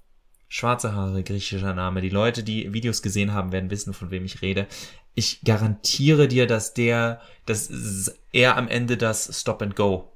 schwarze 0.47 0.93
Haare, 0.93 1.23
griechischer 1.23 1.73
Name, 1.73 2.01
die 2.01 2.09
Leute, 2.09 2.43
die 2.43 2.73
Videos 2.73 3.01
gesehen 3.01 3.33
haben, 3.33 3.51
werden 3.51 3.71
wissen, 3.71 3.93
von 3.93 4.11
wem 4.11 4.25
ich 4.25 4.41
rede. 4.41 4.67
Ich 5.15 5.41
garantiere 5.43 6.27
dir, 6.27 6.47
dass 6.47 6.73
der, 6.73 7.21
dass 7.45 8.13
er 8.31 8.57
am 8.57 8.67
Ende 8.67 8.97
das 8.97 9.39
Stop 9.39 9.61
and 9.61 9.75
Go 9.75 10.12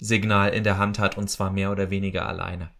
Signal 0.00 0.52
in 0.52 0.64
der 0.64 0.78
Hand 0.78 0.98
hat 0.98 1.16
und 1.16 1.28
zwar 1.28 1.50
mehr 1.50 1.70
oder 1.70 1.90
weniger 1.90 2.26
alleine. 2.26 2.70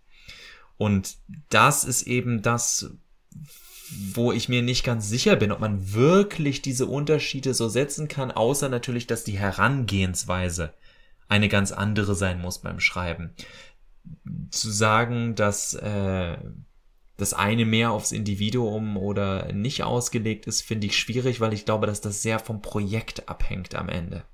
Und 0.77 1.17
das 1.51 1.85
ist 1.85 2.03
eben 2.03 2.43
das, 2.43 2.91
wo 4.13 4.33
ich 4.33 4.49
mir 4.49 4.63
nicht 4.63 4.85
ganz 4.85 5.09
sicher 5.09 5.37
bin, 5.37 5.53
ob 5.53 5.61
man 5.61 5.93
wirklich 5.93 6.63
diese 6.63 6.87
Unterschiede 6.87 7.55
so 7.55 7.69
setzen 7.69 8.09
kann, 8.09 8.31
außer 8.31 8.69
natürlich, 8.69 9.07
dass 9.07 9.25
die 9.25 9.39
Herangehensweise 9.39 10.73
eine 11.29 11.49
ganz 11.49 11.73
andere 11.73 12.15
sein 12.15 12.41
muss 12.41 12.59
beim 12.59 12.81
Schreiben. 12.81 13.35
Zu 14.51 14.71
sagen, 14.71 15.35
dass 15.35 15.75
äh, 15.75 16.39
das 17.17 17.35
eine 17.35 17.67
mehr 17.67 17.91
aufs 17.91 18.13
Individuum 18.13 18.97
oder 18.97 19.53
nicht 19.53 19.83
ausgelegt 19.83 20.47
ist, 20.47 20.63
finde 20.63 20.87
ich 20.87 20.99
schwierig, 20.99 21.41
weil 21.41 21.53
ich 21.53 21.67
glaube, 21.67 21.87
dass 21.87 22.01
das 22.01 22.23
sehr 22.23 22.39
vom 22.39 22.63
Projekt 22.63 23.29
abhängt 23.29 23.75
am 23.75 23.89
Ende. 23.89 24.25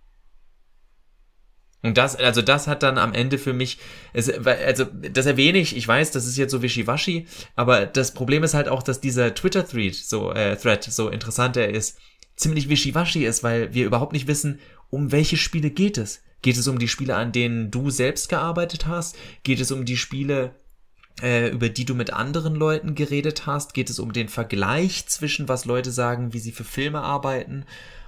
Und 1.83 1.99
das, 1.99 2.17
also 2.17 2.43
das 2.43 2.67
hat 2.67 2.83
dann 2.83 2.99
am 2.99 3.13
Ende 3.13 3.39
für 3.39 3.53
mich, 3.53 3.79
es, 4.13 4.31
also 4.31 4.85
das 4.85 5.27
erwähne 5.27 5.59
ich, 5.59 5.77
ich 5.77 5.87
weiß, 5.87 6.11
das 6.11 6.27
ist 6.27 6.37
jetzt 6.37 6.51
so 6.51 6.63
wischiwaschi, 6.63 7.27
aber 7.55 7.87
das 7.87 8.13
Problem 8.13 8.43
ist 8.43 8.55
halt 8.55 8.69
auch, 8.69 8.83
dass 8.83 9.01
dieser 9.01 9.35
Twitter-Thread 9.35 9.95
so, 9.95 10.33
äh, 10.33 10.57
Thread 10.57 10.83
so 10.85 11.09
interessant 11.09 11.57
er 11.57 11.71
ist, 11.71 11.99
ziemlich 12.35 12.69
wischiwaschi 12.69 13.25
ist, 13.25 13.43
weil 13.43 13.73
wir 13.75 13.87
überhaupt 13.87 14.13
nicht 14.13 14.27
wissen, 14.27 14.59
um 14.91 15.13
welche 15.13 15.37
Spiele 15.37 15.71
geht 15.71 15.99
es. 15.99 16.23
Geht 16.43 16.57
es 16.57 16.69
um 16.69 16.79
die 16.79 16.89
Spiele, 16.89 17.17
an 17.17 17.33
denen 17.33 17.71
du 17.71 17.91
selbst 17.91 18.29
gearbeitet 18.29 18.87
hast? 18.87 19.17
Geht 19.43 19.61
es 19.61 19.73
um 19.73 19.85
die 19.85 19.97
Spiele, 19.97 20.55
äh, 21.23 21.49
über 21.51 21.69
die 21.69 21.85
du 21.85 21.95
mit 21.95 22.13
anderen 22.13 22.55
Leuten 22.55 22.95
geredet 22.95 23.47
hast? 23.47 23.75
Geht 23.75 23.91
es 23.91 23.99
um 23.99 24.13
den 24.13 24.29
Vergleich 24.29 25.07
zwischen, 25.07 25.49
was 25.49 25.65
Leute 25.65 25.91
sagen, 25.91 26.33
wie 26.33 26.39
sie 26.39 26.53
für 26.53 26.65
Filme 26.65 27.01
arbeiten 27.01 27.65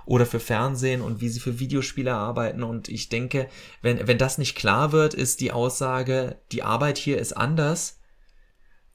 oder 0.09 0.25
für 0.25 0.41
Fernsehen 0.41 1.03
und 1.03 1.21
wie 1.21 1.29
sie 1.29 1.39
für 1.39 1.61
Videospiele 1.61 2.15
arbeiten. 2.15 2.63
Und 2.63 2.89
ich 2.89 3.11
denke, 3.11 3.47
wenn, 3.83 4.09
wenn 4.09 4.17
das 4.17 4.39
nicht 4.39 4.57
klar 4.57 4.91
wird, 4.91 5.13
ist 5.13 5.43
die 5.43 5.53
Aussage, 5.53 6.41
die 6.51 6.63
Arbeit 6.63 6.97
hier 6.97 7.19
ist 7.19 7.35
anders, 7.35 8.01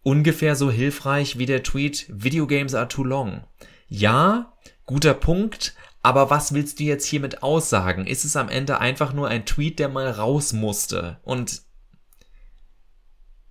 ungefähr 0.01 0.55
so 0.55 0.71
hilfreich 0.71 1.37
wie 1.37 1.45
der 1.45 1.61
Tweet, 1.61 2.07
Video 2.09 2.47
Games 2.47 2.73
are 2.73 2.87
too 2.87 3.03
long. 3.03 3.45
Ja, 3.87 4.53
guter 4.87 5.13
Punkt, 5.13 5.75
aber 6.01 6.31
was 6.31 6.55
willst 6.55 6.79
du 6.79 6.83
jetzt 6.83 7.05
hiermit 7.05 7.43
aussagen? 7.43 8.07
Ist 8.07 8.25
es 8.25 8.35
am 8.35 8.49
Ende 8.49 8.79
einfach 8.79 9.13
nur 9.13 9.27
ein 9.27 9.45
Tweet, 9.45 9.77
der 9.77 9.89
mal 9.89 10.09
raus 10.09 10.51
musste? 10.51 11.19
Und 11.21 11.61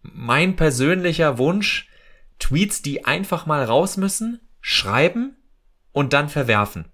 mein 0.03 0.57
persönlicher 0.57 1.39
Wunsch, 1.39 1.89
Tweets, 2.41 2.83
die 2.83 3.05
einfach 3.05 3.47
mal 3.47 3.63
raus 3.63 3.97
müssen, 3.99 4.41
schreiben 4.61 5.37
und 5.93 6.13
dann 6.13 6.29
verwerfen. 6.29 6.92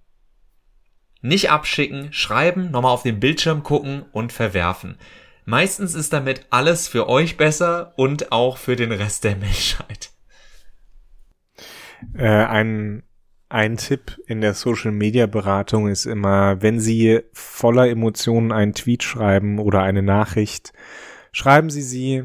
Nicht 1.20 1.50
abschicken, 1.50 2.12
schreiben, 2.12 2.70
nochmal 2.70 2.92
auf 2.92 3.02
den 3.02 3.20
Bildschirm 3.20 3.62
gucken 3.62 4.04
und 4.12 4.32
verwerfen. 4.32 4.96
Meistens 5.44 5.94
ist 5.94 6.12
damit 6.12 6.46
alles 6.50 6.88
für 6.88 7.08
euch 7.08 7.36
besser 7.36 7.92
und 7.96 8.32
auch 8.32 8.58
für 8.58 8.76
den 8.76 8.92
Rest 8.92 9.24
der 9.24 9.36
Menschheit. 9.36 10.10
Äh, 12.14 12.28
ein, 12.28 13.02
ein 13.48 13.76
Tipp 13.76 14.20
in 14.26 14.40
der 14.40 14.54
Social 14.54 14.92
Media 14.92 15.26
Beratung 15.26 15.88
ist 15.88 16.06
immer, 16.06 16.62
wenn 16.62 16.78
Sie 16.78 17.20
voller 17.32 17.88
Emotionen 17.88 18.52
einen 18.52 18.74
Tweet 18.74 19.02
schreiben 19.02 19.58
oder 19.58 19.82
eine 19.82 20.02
Nachricht, 20.02 20.72
schreiben 21.32 21.70
Sie 21.70 21.82
sie 21.82 22.24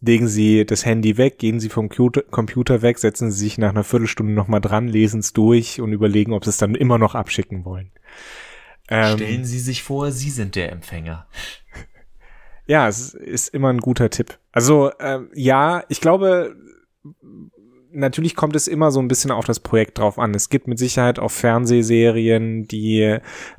legen 0.00 0.28
Sie 0.28 0.64
das 0.64 0.84
Handy 0.84 1.16
weg, 1.16 1.38
gehen 1.38 1.60
Sie 1.60 1.68
vom 1.68 1.88
Computer 1.88 2.82
weg, 2.82 2.98
setzen 2.98 3.30
Sie 3.30 3.44
sich 3.44 3.58
nach 3.58 3.70
einer 3.70 3.84
Viertelstunde 3.84 4.32
nochmal 4.32 4.60
dran, 4.60 4.88
lesen 4.88 5.20
es 5.20 5.32
durch 5.32 5.80
und 5.80 5.92
überlegen, 5.92 6.32
ob 6.32 6.44
Sie 6.44 6.50
es 6.50 6.58
dann 6.58 6.74
immer 6.74 6.98
noch 6.98 7.14
abschicken 7.14 7.64
wollen. 7.64 7.90
Ähm, 8.88 9.16
Stellen 9.16 9.44
Sie 9.44 9.58
sich 9.58 9.82
vor, 9.82 10.12
Sie 10.12 10.30
sind 10.30 10.54
der 10.54 10.72
Empfänger. 10.72 11.26
Ja, 12.66 12.88
es 12.88 13.14
ist 13.14 13.48
immer 13.54 13.72
ein 13.72 13.78
guter 13.78 14.10
Tipp. 14.10 14.38
Also 14.52 14.90
ähm, 14.98 15.30
ja, 15.34 15.84
ich 15.88 16.00
glaube, 16.00 16.56
natürlich 17.96 18.36
kommt 18.36 18.54
es 18.54 18.68
immer 18.68 18.90
so 18.90 19.00
ein 19.00 19.08
bisschen 19.08 19.30
auf 19.30 19.44
das 19.44 19.60
Projekt 19.60 19.98
drauf 19.98 20.18
an. 20.18 20.34
Es 20.34 20.50
gibt 20.50 20.68
mit 20.68 20.78
Sicherheit 20.78 21.18
auch 21.18 21.30
Fernsehserien, 21.30 22.68
die 22.68 23.00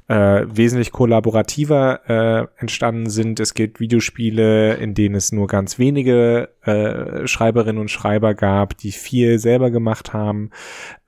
äh, 0.08 0.46
wesentlich 0.48 0.92
kollaborativer 0.92 2.02
äh, 2.08 2.62
entstanden 2.62 3.10
sind. 3.10 3.40
Es 3.40 3.54
gibt 3.54 3.80
Videospiele, 3.80 4.76
in 4.76 4.94
denen 4.94 5.16
es 5.16 5.32
nur 5.32 5.48
ganz 5.48 5.80
wenige 5.80 6.50
äh, 6.62 7.28
Schreiberinnen 7.28 7.82
und 7.82 7.92
Schreiber 7.92 8.36
gab, 8.36 8.78
die 8.78 8.92
viel 8.92 9.40
selber 9.40 9.72
gemacht 9.72 10.14
haben. 10.14 10.52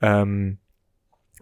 Ähm, 0.00 0.58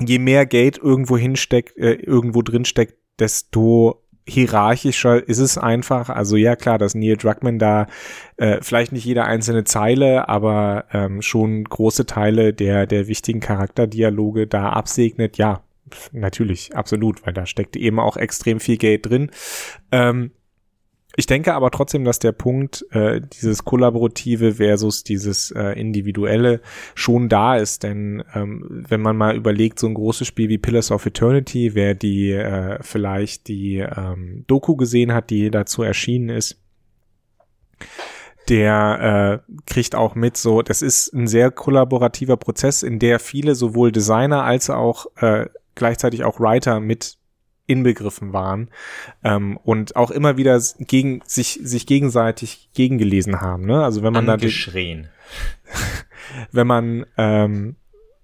je 0.07 0.19
mehr 0.19 0.47
Geld 0.47 0.79
irgendwo 0.79 1.17
hinsteckt, 1.17 1.77
äh, 1.77 1.95
irgendwo 1.95 2.43
drin 2.43 2.65
steckt, 2.65 2.95
desto 3.19 4.03
hierarchischer 4.29 5.27
ist 5.27 5.39
es 5.39 5.59
einfach. 5.59 6.11
Also 6.11 6.37
ja, 6.37 6.55
klar, 6.55 6.79
dass 6.79 6.95
Neil 6.95 7.17
Druckmann 7.17 7.59
da 7.59 7.87
äh, 8.37 8.59
vielleicht 8.61 8.93
nicht 8.93 9.05
jede 9.05 9.25
einzelne 9.25 9.65
Zeile, 9.65 10.29
aber 10.29 10.85
ähm, 10.93 11.23
schon 11.23 11.65
große 11.65 12.07
Teile 12.07 12.53
der, 12.53 12.87
der 12.87 13.09
wichtigen 13.09 13.41
Charakterdialoge 13.41 14.47
da 14.47 14.71
absegnet. 14.71 15.39
Ja, 15.39 15.63
natürlich, 16.13 16.77
absolut, 16.77 17.27
weil 17.27 17.33
da 17.33 17.47
steckt 17.47 17.77
eben 17.77 17.99
auch 17.99 18.17
extrem 18.17 18.61
viel 18.61 18.77
Geld 18.77 19.07
drin. 19.07 19.31
Ähm, 19.91 20.33
ich 21.16 21.27
denke 21.27 21.55
aber 21.55 21.71
trotzdem, 21.71 22.05
dass 22.05 22.18
der 22.18 22.33
Punkt, 22.33 22.87
äh, 22.90 23.21
dieses 23.21 23.64
Kollaborative 23.64 24.55
versus 24.55 25.03
dieses 25.03 25.51
äh, 25.51 25.73
Individuelle 25.73 26.61
schon 26.94 27.29
da 27.29 27.57
ist. 27.57 27.83
Denn 27.83 28.23
ähm, 28.35 28.64
wenn 28.88 29.01
man 29.01 29.16
mal 29.16 29.35
überlegt, 29.35 29.81
so 29.81 29.88
ein 29.88 29.94
großes 29.94 30.29
Spiel 30.29 30.49
wie 30.49 30.59
Pillars 30.59 30.90
of 30.90 31.07
Eternity, 31.07 31.75
wer 31.75 31.94
die 31.94 32.31
äh, 32.33 32.79
vielleicht 32.83 33.49
die 33.49 33.79
ähm, 33.79 34.44
Doku 34.47 34.77
gesehen 34.77 35.12
hat, 35.12 35.31
die 35.31 35.51
dazu 35.51 35.83
erschienen 35.83 36.29
ist, 36.29 36.61
der 38.49 39.42
äh, 39.49 39.53
kriegt 39.66 39.94
auch 39.94 40.14
mit, 40.14 40.37
so, 40.37 40.62
das 40.62 40.83
ist 40.83 41.12
ein 41.12 41.27
sehr 41.27 41.51
kollaborativer 41.51 42.37
Prozess, 42.37 42.83
in 42.83 42.99
der 42.99 43.18
viele 43.18 43.55
sowohl 43.55 43.92
Designer 43.92 44.44
als 44.44 44.71
auch 44.71 45.07
äh, 45.16 45.47
gleichzeitig 45.75 46.25
auch 46.25 46.40
Writer 46.40 46.81
mit 46.81 47.18
inbegriffen 47.69 48.33
waren 48.33 48.71
ähm, 49.23 49.57
und 49.59 49.95
auch 49.95 50.11
immer 50.11 50.37
wieder 50.37 50.61
gegen 50.79 51.21
sich 51.25 51.61
sich 51.63 51.87
gegenseitig 51.87 52.71
gegengelesen 52.75 53.41
haben. 53.41 53.67
Ne? 53.67 53.85
Also 53.85 54.03
wenn 54.03 54.13
man 54.13 54.27
da 54.27 54.37
wenn 56.53 56.67
man 56.67 57.07
ähm, 57.17 57.77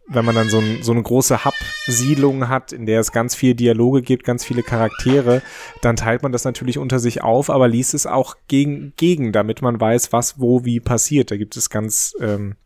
wenn 0.06 0.24
man 0.24 0.34
dann 0.34 0.50
so, 0.50 0.58
ein, 0.58 0.82
so 0.82 0.92
eine 0.92 1.02
große 1.02 1.44
Hub-Siedlung 1.44 2.48
hat, 2.48 2.72
in 2.72 2.84
der 2.86 3.00
es 3.00 3.12
ganz 3.12 3.34
viele 3.34 3.54
Dialoge 3.54 4.02
gibt, 4.02 4.24
ganz 4.24 4.44
viele 4.44 4.62
Charaktere, 4.62 5.40
dann 5.80 5.96
teilt 5.96 6.22
man 6.22 6.30
das 6.30 6.44
natürlich 6.44 6.78
unter 6.78 6.98
sich 6.98 7.22
auf, 7.22 7.48
aber 7.48 7.68
liest 7.68 7.94
es 7.94 8.06
auch 8.06 8.36
gegen, 8.46 8.92
gegen 8.96 9.32
damit 9.32 9.62
man 9.62 9.80
weiß, 9.80 10.12
was 10.12 10.38
wo 10.38 10.64
wie 10.64 10.80
passiert. 10.80 11.30
Da 11.30 11.36
gibt 11.36 11.56
es 11.56 11.70
ganz 11.70 12.14
ähm, 12.20 12.56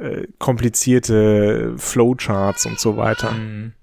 äh, 0.00 0.26
komplizierte 0.38 1.74
Flowcharts 1.76 2.64
und 2.64 2.78
so 2.78 2.96
weiter. 2.96 3.32
Mhm. 3.32 3.74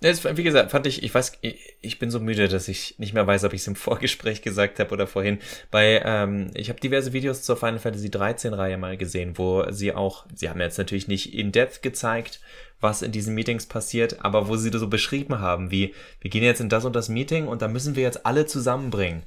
Wie 0.00 0.42
gesagt, 0.42 0.70
fand 0.70 0.86
ich, 0.86 1.02
ich 1.02 1.14
weiß, 1.14 1.38
ich, 1.80 1.98
bin 1.98 2.10
so 2.10 2.20
müde, 2.20 2.48
dass 2.48 2.68
ich 2.68 2.98
nicht 2.98 3.14
mehr 3.14 3.26
weiß, 3.26 3.44
ob 3.44 3.54
ich 3.54 3.62
es 3.62 3.66
im 3.66 3.76
Vorgespräch 3.76 4.42
gesagt 4.42 4.78
habe 4.78 4.92
oder 4.92 5.06
vorhin. 5.06 5.38
Bei, 5.70 6.02
ähm, 6.04 6.50
ich 6.54 6.68
habe 6.68 6.80
diverse 6.80 7.12
Videos 7.12 7.42
zur 7.42 7.56
Final 7.56 7.78
Fantasy 7.78 8.10
13 8.10 8.52
Reihe 8.52 8.76
mal 8.76 8.96
gesehen, 8.96 9.38
wo 9.38 9.64
sie 9.70 9.92
auch, 9.92 10.26
sie 10.34 10.50
haben 10.50 10.60
jetzt 10.60 10.78
natürlich 10.78 11.08
nicht 11.08 11.34
in 11.34 11.50
Depth 11.50 11.82
gezeigt, 11.82 12.40
was 12.80 13.00
in 13.02 13.12
diesen 13.12 13.34
Meetings 13.34 13.66
passiert, 13.66 14.22
aber 14.24 14.48
wo 14.48 14.56
sie 14.56 14.70
das 14.70 14.80
so 14.80 14.88
beschrieben 14.88 15.40
haben, 15.40 15.70
wie, 15.70 15.94
wir 16.20 16.30
gehen 16.30 16.42
jetzt 16.44 16.60
in 16.60 16.68
das 16.68 16.84
und 16.84 16.94
das 16.94 17.08
Meeting 17.08 17.48
und 17.48 17.62
da 17.62 17.68
müssen 17.68 17.96
wir 17.96 18.02
jetzt 18.02 18.26
alle 18.26 18.44
zusammenbringen. 18.46 19.22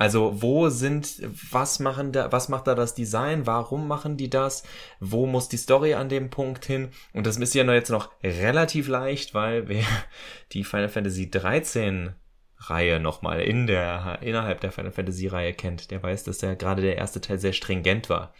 Also 0.00 0.40
wo 0.40 0.70
sind, 0.70 1.20
was 1.50 1.78
machen 1.78 2.12
da, 2.12 2.32
was 2.32 2.48
macht 2.48 2.66
da 2.66 2.74
das 2.74 2.94
Design? 2.94 3.46
Warum 3.46 3.86
machen 3.86 4.16
die 4.16 4.30
das? 4.30 4.62
Wo 4.98 5.26
muss 5.26 5.50
die 5.50 5.58
Story 5.58 5.92
an 5.92 6.08
dem 6.08 6.30
Punkt 6.30 6.64
hin? 6.64 6.88
Und 7.12 7.26
das 7.26 7.36
ist 7.36 7.54
ja 7.54 7.64
noch 7.64 7.74
jetzt 7.74 7.90
noch 7.90 8.10
relativ 8.24 8.88
leicht, 8.88 9.34
weil 9.34 9.68
wer 9.68 9.84
die 10.52 10.64
Final 10.64 10.88
Fantasy 10.88 11.30
13 11.30 12.14
Reihe 12.56 12.98
nochmal 12.98 13.42
in 13.42 13.66
der, 13.66 14.20
innerhalb 14.22 14.62
der 14.62 14.72
Final 14.72 14.92
Fantasy 14.92 15.26
Reihe 15.26 15.52
kennt, 15.52 15.90
der 15.90 16.02
weiß, 16.02 16.24
dass 16.24 16.40
ja 16.40 16.54
gerade 16.54 16.80
der 16.80 16.96
erste 16.96 17.20
Teil 17.20 17.38
sehr 17.38 17.52
stringent 17.52 18.08
war. 18.08 18.32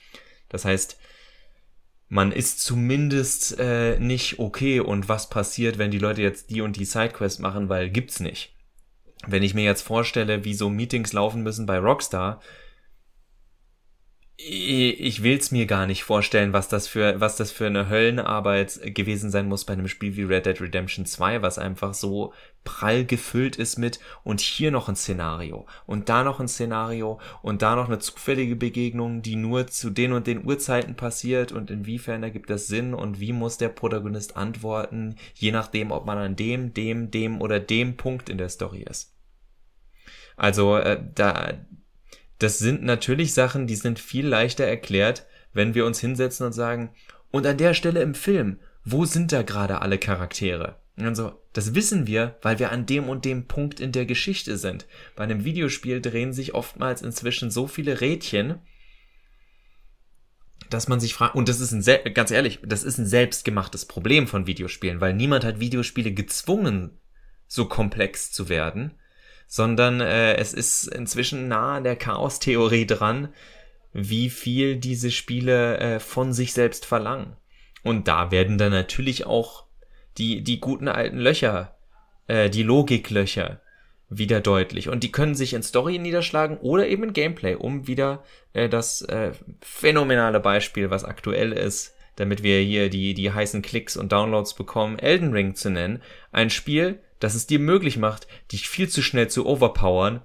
Das 0.48 0.64
heißt, 0.64 0.98
man 2.08 2.32
ist 2.32 2.64
zumindest 2.64 3.60
äh, 3.60 3.98
nicht 3.98 4.38
okay 4.38 4.80
und 4.80 5.10
was 5.10 5.28
passiert, 5.28 5.76
wenn 5.76 5.90
die 5.90 5.98
Leute 5.98 6.22
jetzt 6.22 6.48
die 6.48 6.62
und 6.62 6.76
die 6.76 6.86
Sidequest 6.86 7.38
machen, 7.40 7.68
weil 7.68 7.90
gibt's 7.90 8.18
nicht 8.18 8.54
wenn 9.26 9.42
ich 9.42 9.54
mir 9.54 9.64
jetzt 9.64 9.82
vorstelle, 9.82 10.44
wie 10.44 10.54
so 10.54 10.70
Meetings 10.70 11.12
laufen 11.12 11.42
müssen 11.42 11.66
bei 11.66 11.78
Rockstar, 11.78 12.40
ich 14.42 15.22
will's 15.22 15.50
mir 15.50 15.66
gar 15.66 15.86
nicht 15.86 16.02
vorstellen, 16.02 16.54
was 16.54 16.68
das 16.68 16.88
für, 16.88 17.20
was 17.20 17.36
das 17.36 17.52
für 17.52 17.66
eine 17.66 17.90
Höllenarbeit 17.90 18.80
gewesen 18.94 19.30
sein 19.30 19.46
muss 19.48 19.66
bei 19.66 19.74
einem 19.74 19.88
Spiel 19.88 20.16
wie 20.16 20.22
Red 20.22 20.46
Dead 20.46 20.60
Redemption 20.60 21.04
2, 21.04 21.42
was 21.42 21.58
einfach 21.58 21.92
so 21.92 22.32
prall 22.64 23.04
gefüllt 23.04 23.56
ist 23.56 23.78
mit 23.78 24.00
und 24.22 24.40
hier 24.40 24.70
noch 24.70 24.88
ein 24.88 24.96
Szenario 24.96 25.66
und 25.86 26.08
da 26.08 26.24
noch 26.24 26.40
ein 26.40 26.48
Szenario 26.48 27.20
und 27.42 27.62
da 27.62 27.74
noch 27.74 27.88
eine 27.88 27.98
zufällige 27.98 28.56
Begegnung, 28.56 29.22
die 29.22 29.36
nur 29.36 29.66
zu 29.66 29.90
den 29.90 30.12
und 30.12 30.26
den 30.26 30.44
Uhrzeiten 30.44 30.94
passiert 30.94 31.52
und 31.52 31.70
inwiefern 31.70 32.22
ergibt 32.22 32.50
das 32.50 32.66
Sinn 32.66 32.94
und 32.94 33.20
wie 33.20 33.32
muss 33.32 33.56
der 33.56 33.70
Protagonist 33.70 34.36
antworten, 34.36 35.16
je 35.34 35.52
nachdem, 35.52 35.90
ob 35.90 36.04
man 36.06 36.18
an 36.18 36.36
dem, 36.36 36.74
dem, 36.74 37.10
dem 37.10 37.40
oder 37.40 37.60
dem 37.60 37.96
Punkt 37.96 38.28
in 38.28 38.38
der 38.38 38.48
Story 38.48 38.84
ist. 38.88 39.14
Also 40.36 40.76
äh, 40.76 41.02
da, 41.14 41.54
das 42.38 42.58
sind 42.58 42.82
natürlich 42.82 43.34
Sachen, 43.34 43.66
die 43.66 43.76
sind 43.76 43.98
viel 43.98 44.26
leichter 44.26 44.64
erklärt, 44.64 45.26
wenn 45.52 45.74
wir 45.74 45.86
uns 45.86 46.00
hinsetzen 46.00 46.46
und 46.46 46.52
sagen, 46.52 46.90
und 47.30 47.46
an 47.46 47.58
der 47.58 47.74
Stelle 47.74 48.02
im 48.02 48.14
Film, 48.14 48.58
wo 48.84 49.04
sind 49.04 49.32
da 49.32 49.42
gerade 49.42 49.82
alle 49.82 49.98
Charaktere? 49.98 50.76
Also, 50.96 51.39
das 51.52 51.74
wissen 51.74 52.06
wir, 52.06 52.38
weil 52.42 52.58
wir 52.58 52.70
an 52.70 52.86
dem 52.86 53.08
und 53.08 53.24
dem 53.24 53.46
Punkt 53.46 53.80
in 53.80 53.92
der 53.92 54.06
Geschichte 54.06 54.56
sind. 54.56 54.86
Bei 55.16 55.24
einem 55.24 55.44
Videospiel 55.44 56.00
drehen 56.00 56.32
sich 56.32 56.54
oftmals 56.54 57.02
inzwischen 57.02 57.50
so 57.50 57.66
viele 57.66 58.00
Rädchen, 58.00 58.60
dass 60.68 60.86
man 60.86 61.00
sich 61.00 61.14
fragt, 61.14 61.34
und 61.34 61.48
das 61.48 61.60
ist 61.60 61.72
ein, 61.72 62.14
ganz 62.14 62.30
ehrlich, 62.30 62.60
das 62.64 62.84
ist 62.84 62.98
ein 62.98 63.06
selbstgemachtes 63.06 63.86
Problem 63.86 64.28
von 64.28 64.46
Videospielen, 64.46 65.00
weil 65.00 65.14
niemand 65.14 65.44
hat 65.44 65.58
Videospiele 65.58 66.12
gezwungen, 66.12 66.98
so 67.48 67.66
komplex 67.66 68.30
zu 68.30 68.48
werden 68.48 68.94
sondern 69.50 70.00
äh, 70.00 70.36
es 70.36 70.54
ist 70.54 70.86
inzwischen 70.86 71.48
nah 71.48 71.78
an 71.78 71.84
der 71.84 71.96
Chaos-Theorie 71.96 72.86
dran, 72.86 73.34
wie 73.92 74.30
viel 74.30 74.76
diese 74.76 75.10
Spiele 75.10 75.76
äh, 75.78 75.98
von 75.98 76.32
sich 76.32 76.52
selbst 76.52 76.86
verlangen. 76.86 77.36
Und 77.82 78.06
da 78.06 78.30
werden 78.30 78.58
dann 78.58 78.70
natürlich 78.70 79.26
auch 79.26 79.66
die, 80.18 80.42
die 80.42 80.60
guten 80.60 80.88
alten 80.88 81.18
Löcher, 81.18 81.76
äh, 82.26 82.50
die 82.50 82.62
Logiklöcher 82.62 83.60
wieder 84.08 84.40
deutlich. 84.40 84.88
Und 84.88 85.04
die 85.04 85.12
können 85.12 85.34
sich 85.34 85.54
in 85.54 85.62
Story 85.62 85.98
niederschlagen 85.98 86.58
oder 86.58 86.88
eben 86.88 87.04
in 87.04 87.12
Gameplay, 87.12 87.54
um 87.54 87.86
wieder 87.86 88.24
äh, 88.52 88.68
das 88.68 89.02
äh, 89.02 89.32
phänomenale 89.60 90.40
Beispiel, 90.40 90.90
was 90.90 91.04
aktuell 91.04 91.52
ist, 91.52 91.94
damit 92.16 92.42
wir 92.42 92.60
hier 92.60 92.90
die, 92.90 93.14
die 93.14 93.32
heißen 93.32 93.62
Klicks 93.62 93.96
und 93.96 94.12
Downloads 94.12 94.54
bekommen, 94.54 94.98
Elden 94.98 95.32
Ring 95.32 95.54
zu 95.54 95.70
nennen. 95.70 96.02
Ein 96.32 96.50
Spiel, 96.50 97.00
das 97.20 97.34
es 97.34 97.46
dir 97.46 97.60
möglich 97.60 97.96
macht, 97.96 98.26
dich 98.52 98.68
viel 98.68 98.88
zu 98.88 99.00
schnell 99.00 99.28
zu 99.28 99.46
overpowern 99.46 100.22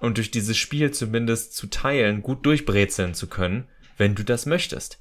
und 0.00 0.16
durch 0.16 0.30
dieses 0.30 0.56
Spiel 0.56 0.92
zumindest 0.92 1.54
zu 1.54 1.66
teilen, 1.66 2.22
gut 2.22 2.46
durchbrezeln 2.46 3.14
zu 3.14 3.26
können, 3.26 3.68
wenn 3.96 4.14
du 4.14 4.22
das 4.22 4.46
möchtest. 4.46 5.00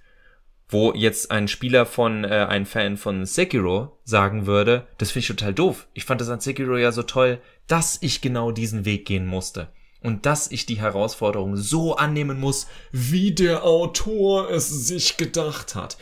Wo 0.70 0.94
jetzt 0.94 1.32
ein 1.32 1.48
Spieler 1.48 1.86
von, 1.86 2.24
äh, 2.24 2.46
ein 2.50 2.66
Fan 2.66 2.98
von 2.98 3.26
Sekiro 3.26 3.98
sagen 4.04 4.46
würde, 4.46 4.88
das 4.98 5.12
finde 5.12 5.22
ich 5.22 5.28
total 5.28 5.54
doof. 5.54 5.88
Ich 5.94 6.06
fand 6.06 6.22
das 6.22 6.30
an 6.30 6.40
Sekiro 6.40 6.78
ja 6.78 6.92
so 6.92 7.04
toll, 7.04 7.40
dass 7.68 7.98
ich 8.02 8.22
genau 8.22 8.52
diesen 8.52 8.86
Weg 8.86 9.06
gehen 9.06 9.26
musste. 9.26 9.70
Und 10.02 10.26
dass 10.26 10.52
ich 10.52 10.66
die 10.66 10.82
Herausforderung 10.82 11.56
so 11.56 11.96
annehmen 11.96 12.40
muss, 12.40 12.68
wie 12.92 13.34
der 13.34 13.64
Autor 13.64 14.50
es 14.50 14.70
sich 14.70 15.18
gedacht 15.18 15.76
hat 15.76 15.98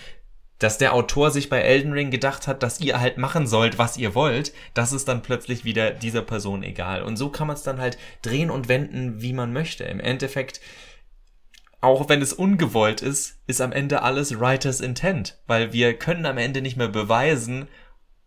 dass 0.61 0.77
der 0.77 0.93
Autor 0.93 1.31
sich 1.31 1.49
bei 1.49 1.59
Elden 1.59 1.91
Ring 1.91 2.11
gedacht 2.11 2.47
hat, 2.47 2.61
dass 2.61 2.79
ihr 2.79 2.99
halt 2.99 3.17
machen 3.17 3.47
sollt, 3.47 3.79
was 3.79 3.97
ihr 3.97 4.13
wollt, 4.13 4.53
das 4.75 4.93
ist 4.93 5.07
dann 5.07 5.23
plötzlich 5.23 5.65
wieder 5.65 5.89
dieser 5.89 6.21
Person 6.21 6.61
egal. 6.61 7.01
Und 7.01 7.17
so 7.17 7.29
kann 7.29 7.47
man 7.47 7.55
es 7.55 7.63
dann 7.63 7.81
halt 7.81 7.97
drehen 8.21 8.51
und 8.51 8.69
wenden, 8.69 9.23
wie 9.23 9.33
man 9.33 9.53
möchte. 9.53 9.85
Im 9.85 9.99
Endeffekt, 9.99 10.61
auch 11.81 12.09
wenn 12.09 12.21
es 12.21 12.31
ungewollt 12.31 13.01
ist, 13.01 13.39
ist 13.47 13.59
am 13.59 13.71
Ende 13.71 14.03
alles 14.03 14.39
Writers 14.39 14.79
Intent, 14.79 15.39
weil 15.47 15.73
wir 15.73 15.97
können 15.97 16.25
am 16.25 16.37
Ende 16.37 16.61
nicht 16.61 16.77
mehr 16.77 16.87
beweisen, 16.87 17.67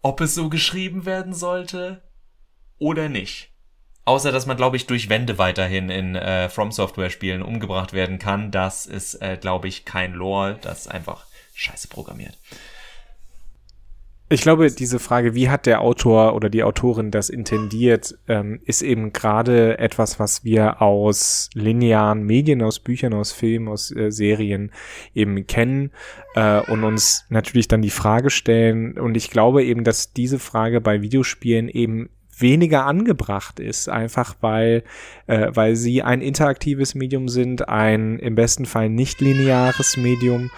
ob 0.03 0.21
es 0.21 0.35
so 0.35 0.49
geschrieben 0.49 1.07
werden 1.07 1.33
sollte 1.33 2.03
oder 2.79 3.09
nicht. 3.09 3.51
Außer 4.05 4.33
dass 4.33 4.45
man, 4.45 4.57
glaube 4.57 4.77
ich, 4.77 4.87
durch 4.87 5.09
Wände 5.09 5.38
weiterhin 5.38 5.88
in 5.88 6.14
äh, 6.14 6.51
From 6.51 6.73
Software 6.73 7.09
Spielen 7.09 7.43
umgebracht 7.43 7.95
werden 7.95 8.19
kann. 8.19 8.51
Das 8.51 8.85
ist, 8.85 9.14
äh, 9.23 9.38
glaube 9.40 9.69
ich, 9.69 9.87
kein 9.87 10.12
Lore. 10.12 10.59
Das 10.61 10.88
einfach 10.88 11.25
scheiße 11.55 11.88
programmiert. 11.88 12.37
Ich 14.35 14.40
glaube, 14.40 14.68
diese 14.68 14.99
Frage, 14.99 15.37
wie 15.37 15.49
hat 15.49 15.64
der 15.64 15.81
Autor 15.81 16.35
oder 16.35 16.51
die 16.51 16.64
Autorin 16.64 17.12
das 17.12 17.31
intendiert, 17.31 18.18
ähm, 18.27 18.59
ist 18.64 18.83
eben 18.83 19.12
gerade 19.12 19.79
etwas, 19.79 20.18
was 20.18 20.42
wir 20.42 20.83
aus 20.83 21.51
linearen 21.55 22.25
Medien, 22.25 22.61
aus 22.61 22.81
Büchern, 22.81 23.14
aus 23.14 23.31
Filmen, 23.31 23.68
aus 23.68 23.94
äh, 23.94 24.11
Serien 24.11 24.73
eben 25.14 25.47
kennen 25.47 25.92
äh, 26.35 26.61
und 26.62 26.83
uns 26.83 27.27
natürlich 27.29 27.68
dann 27.68 27.81
die 27.81 27.90
Frage 27.90 28.29
stellen. 28.29 28.99
Und 28.99 29.16
ich 29.16 29.31
glaube 29.31 29.62
eben, 29.62 29.85
dass 29.85 30.12
diese 30.12 30.40
Frage 30.40 30.81
bei 30.81 31.01
Videospielen 31.01 31.68
eben 31.68 32.11
weniger 32.40 32.87
angebracht 32.87 33.61
ist, 33.61 33.88
einfach 33.88 34.37
weil, 34.40 34.85
äh, 35.27 35.51
weil 35.53 35.77
sie 35.77 36.03
ein 36.03 36.20
interaktives 36.20 36.94
Medium 36.94 37.29
sind, 37.29 37.68
ein 37.68 38.18
im 38.18 38.35
besten 38.35 38.66
Fall 38.66 38.88
nicht 38.88 39.20
lineares 39.20 39.97
Medium 39.97 40.51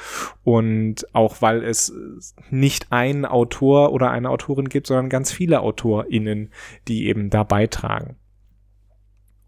und 0.45 1.07
auch 1.15 1.43
weil 1.43 1.63
es 1.63 1.95
nicht 2.51 2.93
einen 2.93 3.25
Autor 3.25 3.93
oder 3.93 4.11
eine 4.11 4.31
Autorin 4.31 4.69
gibt, 4.69 4.87
sondern 4.87 5.09
ganz 5.09 5.33
viele 5.33 5.61
AutorInnen, 5.61 6.51
die 6.89 7.07
eben 7.07 7.31
da 7.31 7.43
beitragen. 7.43 8.17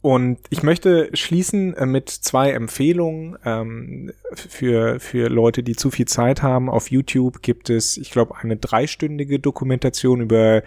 Und 0.01 0.39
ich 0.51 0.63
möchte 0.63 1.11
schließen 1.13 1.75
äh, 1.75 1.85
mit 1.85 2.09
zwei 2.09 2.53
Empfehlungen 2.53 3.37
ähm, 3.45 4.13
für, 4.33 5.01
für 5.01 5.29
Leute, 5.29 5.65
die 5.65 5.75
zu 5.75 5.91
viel 5.91 6.07
Zeit 6.07 6.41
haben. 6.41 6.71
Auf 6.71 6.93
YouTube 6.93 7.43
gibt 7.43 7.69
es, 7.69 7.97
ich 7.97 8.13
glaube, 8.13 8.37
eine 8.37 8.57
dreistündige 8.57 9.41
Dokumentation 9.41 10.21
über 10.21 10.63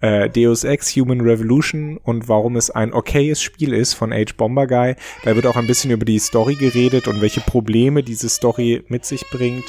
äh, 0.00 0.28
Deus 0.28 0.64
Ex 0.64 0.96
Human 0.96 1.20
Revolution 1.20 1.96
und 1.96 2.28
warum 2.28 2.56
es 2.56 2.70
ein 2.70 2.92
okayes 2.92 3.40
Spiel 3.40 3.72
ist 3.72 3.94
von 3.94 4.12
Age 4.12 4.36
Bomber 4.36 4.66
Guy. 4.66 4.96
Da 5.22 5.36
wird 5.36 5.46
auch 5.46 5.56
ein 5.56 5.68
bisschen 5.68 5.92
über 5.92 6.04
die 6.04 6.18
Story 6.18 6.56
geredet 6.56 7.06
und 7.06 7.20
welche 7.20 7.40
Probleme 7.40 8.02
diese 8.02 8.28
Story 8.28 8.82
mit 8.88 9.04
sich 9.04 9.24
bringt 9.30 9.66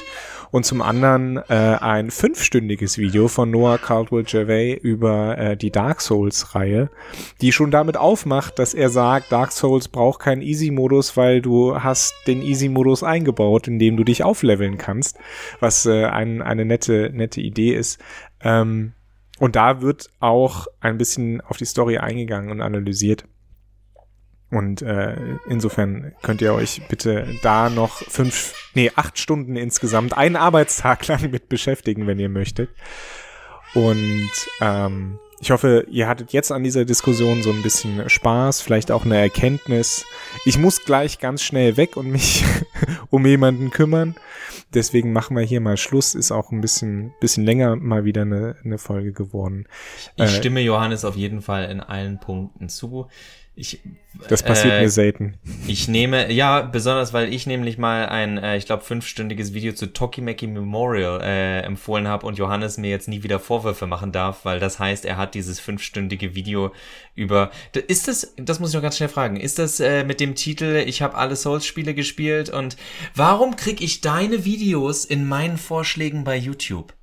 und 0.53 0.67
zum 0.67 0.83
anderen 0.83 1.37
äh, 1.49 1.77
ein 1.81 2.11
fünfstündiges 2.11 2.99
Video 2.99 3.27
von 3.27 3.49
Noah 3.49 3.79
Caldwell 3.79 4.23
Gervais 4.23 4.77
über 4.79 5.35
äh, 5.35 5.57
die 5.57 5.71
Dark 5.71 5.99
Souls 5.99 6.53
Reihe, 6.53 6.91
die 7.41 7.51
schon 7.51 7.71
damit 7.71 7.97
aufmacht, 7.97 8.59
dass 8.59 8.75
er 8.75 8.89
sagt, 8.89 9.31
Dark 9.31 9.51
Souls 9.51 9.87
braucht 9.87 10.19
keinen 10.19 10.43
Easy 10.43 10.69
Modus, 10.69 11.17
weil 11.17 11.41
du 11.41 11.81
hast 11.81 12.13
den 12.27 12.43
Easy 12.43 12.69
Modus 12.69 13.01
eingebaut, 13.01 13.67
in 13.67 13.79
dem 13.79 13.97
du 13.97 14.03
dich 14.03 14.23
aufleveln 14.23 14.77
kannst, 14.77 15.17
was 15.59 15.87
äh, 15.87 16.05
ein, 16.05 16.43
eine 16.43 16.65
nette 16.65 17.09
nette 17.11 17.41
Idee 17.41 17.73
ist. 17.73 17.99
Ähm, 18.39 18.93
und 19.39 19.55
da 19.55 19.81
wird 19.81 20.11
auch 20.19 20.67
ein 20.79 20.99
bisschen 20.99 21.41
auf 21.41 21.57
die 21.57 21.65
Story 21.65 21.97
eingegangen 21.97 22.51
und 22.51 22.61
analysiert. 22.61 23.25
Und 24.53 24.83
äh, 24.83 25.15
insofern 25.49 26.13
könnt 26.21 26.39
ihr 26.43 26.53
euch 26.53 26.83
bitte 26.87 27.25
da 27.41 27.71
noch 27.71 28.03
fünf, 28.03 28.53
nee, 28.75 28.91
acht 28.95 29.17
Stunden 29.17 29.55
insgesamt, 29.55 30.15
einen 30.15 30.35
Arbeitstag 30.35 31.07
lang 31.07 31.31
mit 31.31 31.49
beschäftigen, 31.49 32.05
wenn 32.05 32.19
ihr 32.19 32.29
möchtet. 32.29 32.69
Und 33.73 34.29
ähm, 34.61 35.17
ich 35.39 35.49
hoffe, 35.49 35.87
ihr 35.89 36.07
hattet 36.07 36.33
jetzt 36.33 36.51
an 36.51 36.63
dieser 36.63 36.85
Diskussion 36.85 37.41
so 37.41 37.49
ein 37.49 37.63
bisschen 37.63 38.07
Spaß, 38.07 38.61
vielleicht 38.61 38.91
auch 38.91 39.05
eine 39.05 39.17
Erkenntnis. 39.17 40.05
Ich 40.45 40.59
muss 40.59 40.85
gleich 40.85 41.17
ganz 41.17 41.41
schnell 41.41 41.75
weg 41.75 41.97
und 41.97 42.11
mich 42.11 42.45
um 43.09 43.25
jemanden 43.25 43.71
kümmern. 43.71 44.13
Deswegen 44.75 45.13
machen 45.13 45.35
wir 45.35 45.43
hier 45.43 45.61
mal 45.61 45.77
Schluss. 45.77 46.13
Ist 46.13 46.31
auch 46.31 46.51
ein 46.51 46.61
bisschen, 46.61 47.11
bisschen 47.19 47.43
länger 47.43 47.75
mal 47.75 48.05
wieder 48.05 48.21
eine, 48.21 48.55
eine 48.63 48.77
Folge 48.77 49.13
geworden. 49.13 49.65
Ich 50.15 50.25
äh, 50.25 50.27
stimme 50.27 50.61
Johannes 50.61 51.05
auf 51.05 51.15
jeden 51.15 51.41
Fall 51.41 51.71
in 51.71 51.79
allen 51.79 52.19
Punkten 52.19 52.69
zu. 52.69 53.07
Ich, 53.55 53.79
das 54.29 54.41
passiert 54.41 54.73
äh, 54.73 54.81
mir 54.81 54.89
selten. 54.89 55.35
Ich 55.67 55.87
nehme, 55.87 56.31
ja, 56.31 56.61
besonders 56.61 57.13
weil 57.13 57.31
ich 57.31 57.45
nämlich 57.45 57.77
mal 57.77 58.07
ein, 58.07 58.39
äh, 58.39 58.57
ich 58.57 58.65
glaube, 58.65 58.83
fünfstündiges 58.83 59.53
Video 59.53 59.73
zu 59.73 59.93
Tokimeki 59.93 60.47
Memorial 60.47 61.21
äh, 61.21 61.59
empfohlen 61.59 62.07
habe 62.07 62.25
und 62.25 62.39
Johannes 62.39 62.77
mir 62.77 62.89
jetzt 62.89 63.07
nie 63.07 63.21
wieder 63.21 63.39
Vorwürfe 63.39 63.85
machen 63.85 64.11
darf, 64.11 64.43
weil 64.43 64.59
das 64.59 64.79
heißt, 64.79 65.05
er 65.05 65.17
hat 65.17 65.35
dieses 65.35 65.59
fünfstündige 65.59 66.33
Video 66.33 66.71
über. 67.13 67.51
Ist 67.87 68.07
das, 68.07 68.33
das 68.37 68.59
muss 68.59 68.69
ich 68.69 68.75
noch 68.75 68.81
ganz 68.81 68.97
schnell 68.97 69.09
fragen, 69.09 69.37
ist 69.37 69.59
das 69.59 69.79
äh, 69.79 70.03
mit 70.03 70.19
dem 70.19 70.33
Titel 70.33 70.83
Ich 70.87 71.03
habe 71.03 71.15
alle 71.15 71.35
Souls-Spiele 71.35 71.93
gespielt 71.93 72.49
und 72.49 72.75
warum 73.13 73.55
krieg 73.55 73.81
ich 73.81 74.01
deine 74.01 74.45
Videos 74.45 75.05
in 75.05 75.27
meinen 75.27 75.57
Vorschlägen 75.57 76.23
bei 76.23 76.35
YouTube? 76.35 76.95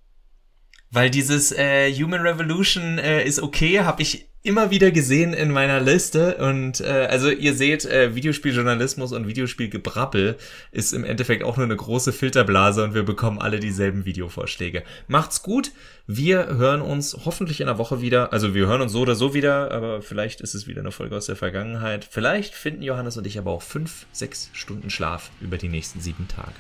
Weil 0.91 1.11
dieses 1.11 1.53
äh, 1.53 1.93
Human 1.93 2.23
Revolution 2.23 2.99
äh, 2.99 3.23
ist 3.23 3.41
okay, 3.41 3.81
habe 3.81 4.03
ich 4.03 4.30
immer 4.43 4.71
wieder 4.71 4.91
gesehen 4.91 5.35
in 5.35 5.51
meiner 5.51 5.81
Liste 5.81 6.37
und 6.37 6.81
äh, 6.81 7.09
also 7.11 7.31
ihr 7.31 7.55
seht, 7.55 7.85
äh, 7.85 8.15
Videospieljournalismus 8.15 9.13
und 9.13 9.27
Videospielgebrabbel 9.27 10.37
ist 10.73 10.95
im 10.95 11.05
Endeffekt 11.05 11.45
auch 11.45 11.59
nur 11.59 11.67
eine 11.67 11.77
große 11.77 12.13
Filterblase 12.13 12.83
und 12.83 12.95
wir 12.95 13.03
bekommen 13.03 13.39
alle 13.39 13.61
dieselben 13.61 14.07
Videovorschläge. 14.07 14.83
Macht's 15.09 15.43
gut, 15.43 15.73
wir 16.07 16.47
hören 16.57 16.81
uns 16.81 17.19
hoffentlich 17.27 17.61
in 17.61 17.69
einer 17.69 17.77
Woche 17.77 18.01
wieder, 18.01 18.33
also 18.33 18.55
wir 18.55 18.67
hören 18.67 18.81
uns 18.81 18.93
so 18.93 19.01
oder 19.01 19.15
so 19.15 19.35
wieder, 19.35 19.73
aber 19.73 20.01
vielleicht 20.01 20.41
ist 20.41 20.55
es 20.55 20.67
wieder 20.67 20.81
eine 20.81 20.93
Folge 20.93 21.17
aus 21.17 21.27
der 21.27 21.37
Vergangenheit. 21.37 22.09
Vielleicht 22.11 22.55
finden 22.55 22.83
Johannes 22.83 23.19
und 23.19 23.27
ich 23.27 23.39
aber 23.39 23.51
auch 23.51 23.63
fünf, 23.63 24.07
sechs 24.13 24.49
Stunden 24.55 24.89
Schlaf 24.89 25.31
über 25.43 25.59
die 25.59 25.69
nächsten 25.69 26.01
sieben 26.01 26.29
Tage. 26.29 26.55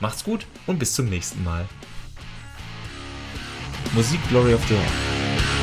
Macht's 0.00 0.24
gut 0.24 0.44
und 0.66 0.80
bis 0.80 0.94
zum 0.94 1.06
nächsten 1.08 1.44
Mal. 1.44 1.66
Musik 3.94 4.20
Glory 4.28 4.54
of 4.54 4.66
the 4.66 4.74
Air. 4.74 5.61